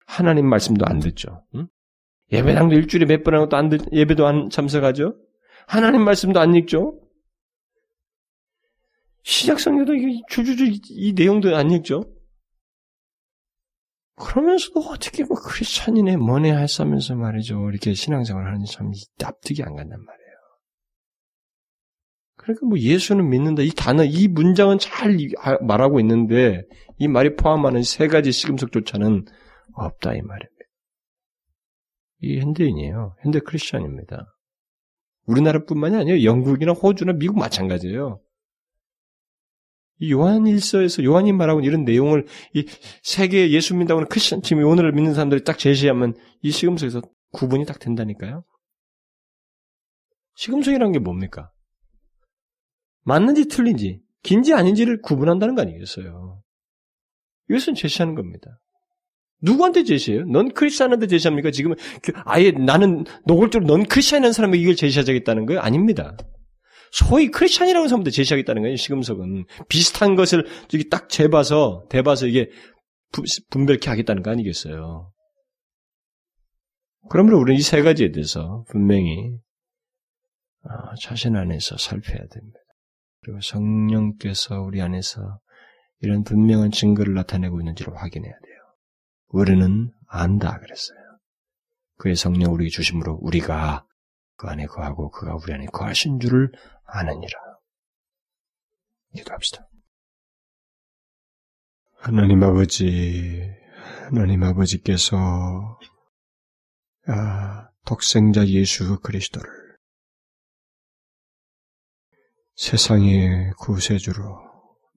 [0.06, 1.45] 하나님 말씀도 안 듣죠.
[1.56, 1.68] 응?
[2.32, 5.16] 예배당도 일주일에 몇 번 하고 또 안 듣, 예배도 안 참석하죠.
[5.68, 6.99] 하나님 말씀도 안 읽죠.
[9.24, 9.93] 시작성경도
[10.30, 12.04] 줄줄줄 이, 이 내용도 안 읽죠.
[14.16, 17.70] 그러면서도 어떻게 뭐 크리스찬이네 뭐네 할싸면서 말이죠.
[17.70, 20.21] 이렇게 신앙생활 하는지 참 납득이 안 간단 말이에요.
[22.42, 23.62] 그러니까 뭐 예수는 믿는다.
[23.62, 25.18] 이 단어, 이 문장은 잘
[25.62, 26.64] 말하고 있는데
[26.98, 29.26] 이 말이 포함하는 세 가지 시금석조차는
[29.74, 30.66] 없다 이 말입니다.
[32.22, 33.16] 이 현대인이에요.
[33.22, 34.36] 현대 크리스찬입니다.
[35.28, 36.24] 우리나라뿐만이 아니에요.
[36.24, 38.20] 영국이나 호주나 미국 마찬가지예요.
[40.00, 42.26] 이 요한 일서에서 요한이 말하고 이런 내용을
[42.56, 42.66] 이
[43.04, 47.02] 세계 예수 믿다고는 크리스천 지금 오늘을 믿는 사람들이 딱 제시하면 이 시금석에서
[47.34, 48.44] 구분이 딱 된다니까요.
[50.36, 51.52] 시금석이라는 게 뭡니까?
[53.04, 56.41] 맞는지 틀린지, 긴지 아닌지를 구분한다는 거 아니겠어요?
[57.49, 58.60] 이것은 제시하는 겁니다.
[59.41, 60.26] 누구한테 제시해요?
[60.26, 61.49] 넌 크리스찬한테 제시합니까?
[61.52, 61.74] 지금
[62.04, 65.62] 그 아예 나는 노골적으로 넌 크리스찬이라는 사람에게 이걸 제시하자겠다는 거예요?
[65.62, 66.16] 아닙니다.
[66.91, 68.76] 소위 크리스찬이라고 사람한테 제시하겠다는 거예요.
[68.76, 72.49] 시금석은 비슷한 것을 저기 딱 재봐서 대봐서 이게
[73.49, 75.12] 분별케 하겠다는 거 아니겠어요?
[77.10, 79.32] 그러므로 우리는 이 세 가지에 대해서 분명히
[80.64, 82.60] 어, 자신 안에서 살펴야 됩니다.
[83.22, 85.40] 그리고 성령께서 우리 안에서
[86.00, 88.58] 이런 분명한 증거를 나타내고 있는지를 확인해야 돼요.
[89.28, 90.98] 우리는 안다 그랬어요.
[91.98, 93.86] 그의 성령 우리 주심으로 우리가
[94.36, 96.52] 그 안에 거하고 그가 우리 안에 거하신 줄을
[96.86, 97.40] 아느니라.
[99.16, 99.68] 기도합시다.
[101.98, 103.40] 하나님 아버지,
[104.06, 105.78] 하나님 아버지께서
[107.08, 109.61] 아, 독생자 예수 그리스도를
[112.56, 114.39] 세상의 구세주로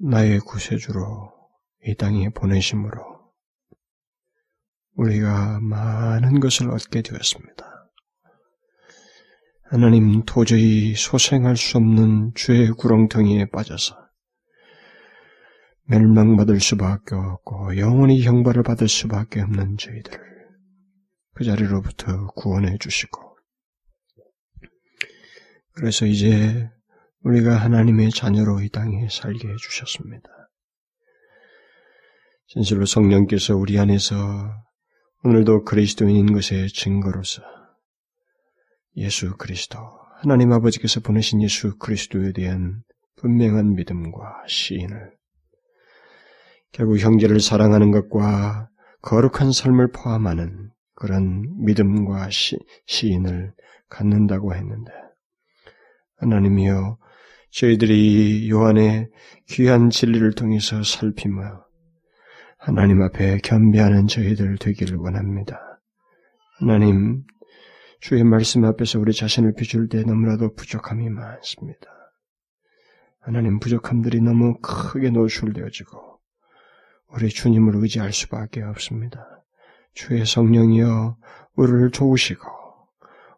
[0.01, 1.33] 나의 구세주로
[1.87, 3.15] 이 땅에 보내심으로
[4.95, 7.75] 우리가 많은 것을 얻게 되었습니다.
[9.65, 13.97] 하나님 도저히 소생할 수 없는 죄의 구렁텅이에 빠져서
[15.87, 20.21] 멸망받을 수밖에 없고 영원히 형벌을 받을 수밖에 없는 저희들을
[21.35, 23.37] 그 자리로부터 구원해 주시고
[25.73, 26.71] 그래서 이제
[27.25, 30.29] 우리가 하나님의 자녀로 이 땅에 살게 해 주셨습니다.
[32.47, 34.17] 진실로 성령께서 우리 안에서
[35.25, 37.43] 오늘도 그리스도인인 것의 증거로서
[38.97, 39.79] 예수 그리스도,
[40.21, 42.83] 하나님 아버지께서 보내신 예수 그리스도에 대한
[43.17, 45.17] 분명한 믿음과 시인을
[46.73, 48.69] 결국 형제를 사랑하는 것과
[49.01, 53.55] 거룩한 삶을 포함하는 그런 믿음과 시, 시인을
[53.89, 54.93] 갖는다고 했는데
[56.19, 56.99] 하나님이여
[57.55, 59.09] 저희들이 요한의
[59.49, 61.65] 귀한 진리를 통해서 살피며
[62.59, 65.61] 하나님 앞에 겸비하는 저희들 되기를 원합니다.
[66.59, 67.23] 하나님
[68.01, 71.87] 주의 말씀 앞에서 우리 자신을 비출 때 너무나도 부족함이 많습니다.
[73.21, 76.19] 하나님 부족함들이 너무 크게 노출되어지고
[77.13, 79.45] 우리 주님을 의지할 수밖에 없습니다.
[79.93, 81.17] 주의 성령이여
[81.55, 82.49] 우리를 도우시고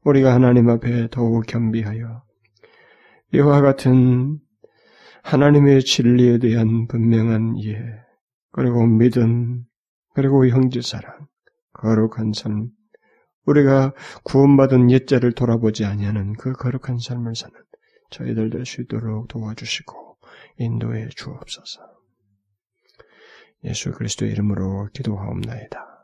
[0.05, 2.26] 우리가 하나님 앞에 더욱 겸비하여
[3.33, 4.39] 이와 같은
[5.23, 7.79] 하나님의 진리에 대한 분명한 이해
[8.53, 9.65] 그리고 믿음
[10.15, 11.27] 그리고 형제사랑
[11.73, 12.71] 거룩한 삶
[13.45, 13.93] 우리가
[14.25, 17.55] 구원받은 옛자를 돌아보지 아니하는 그 거룩한 삶을 사는
[18.11, 20.17] 저희들 될 수 있도록 도와주시고
[20.59, 21.81] 인도해 주옵소서.
[23.65, 25.96] 예수 그리스도의 이름으로 기도하옵나이다.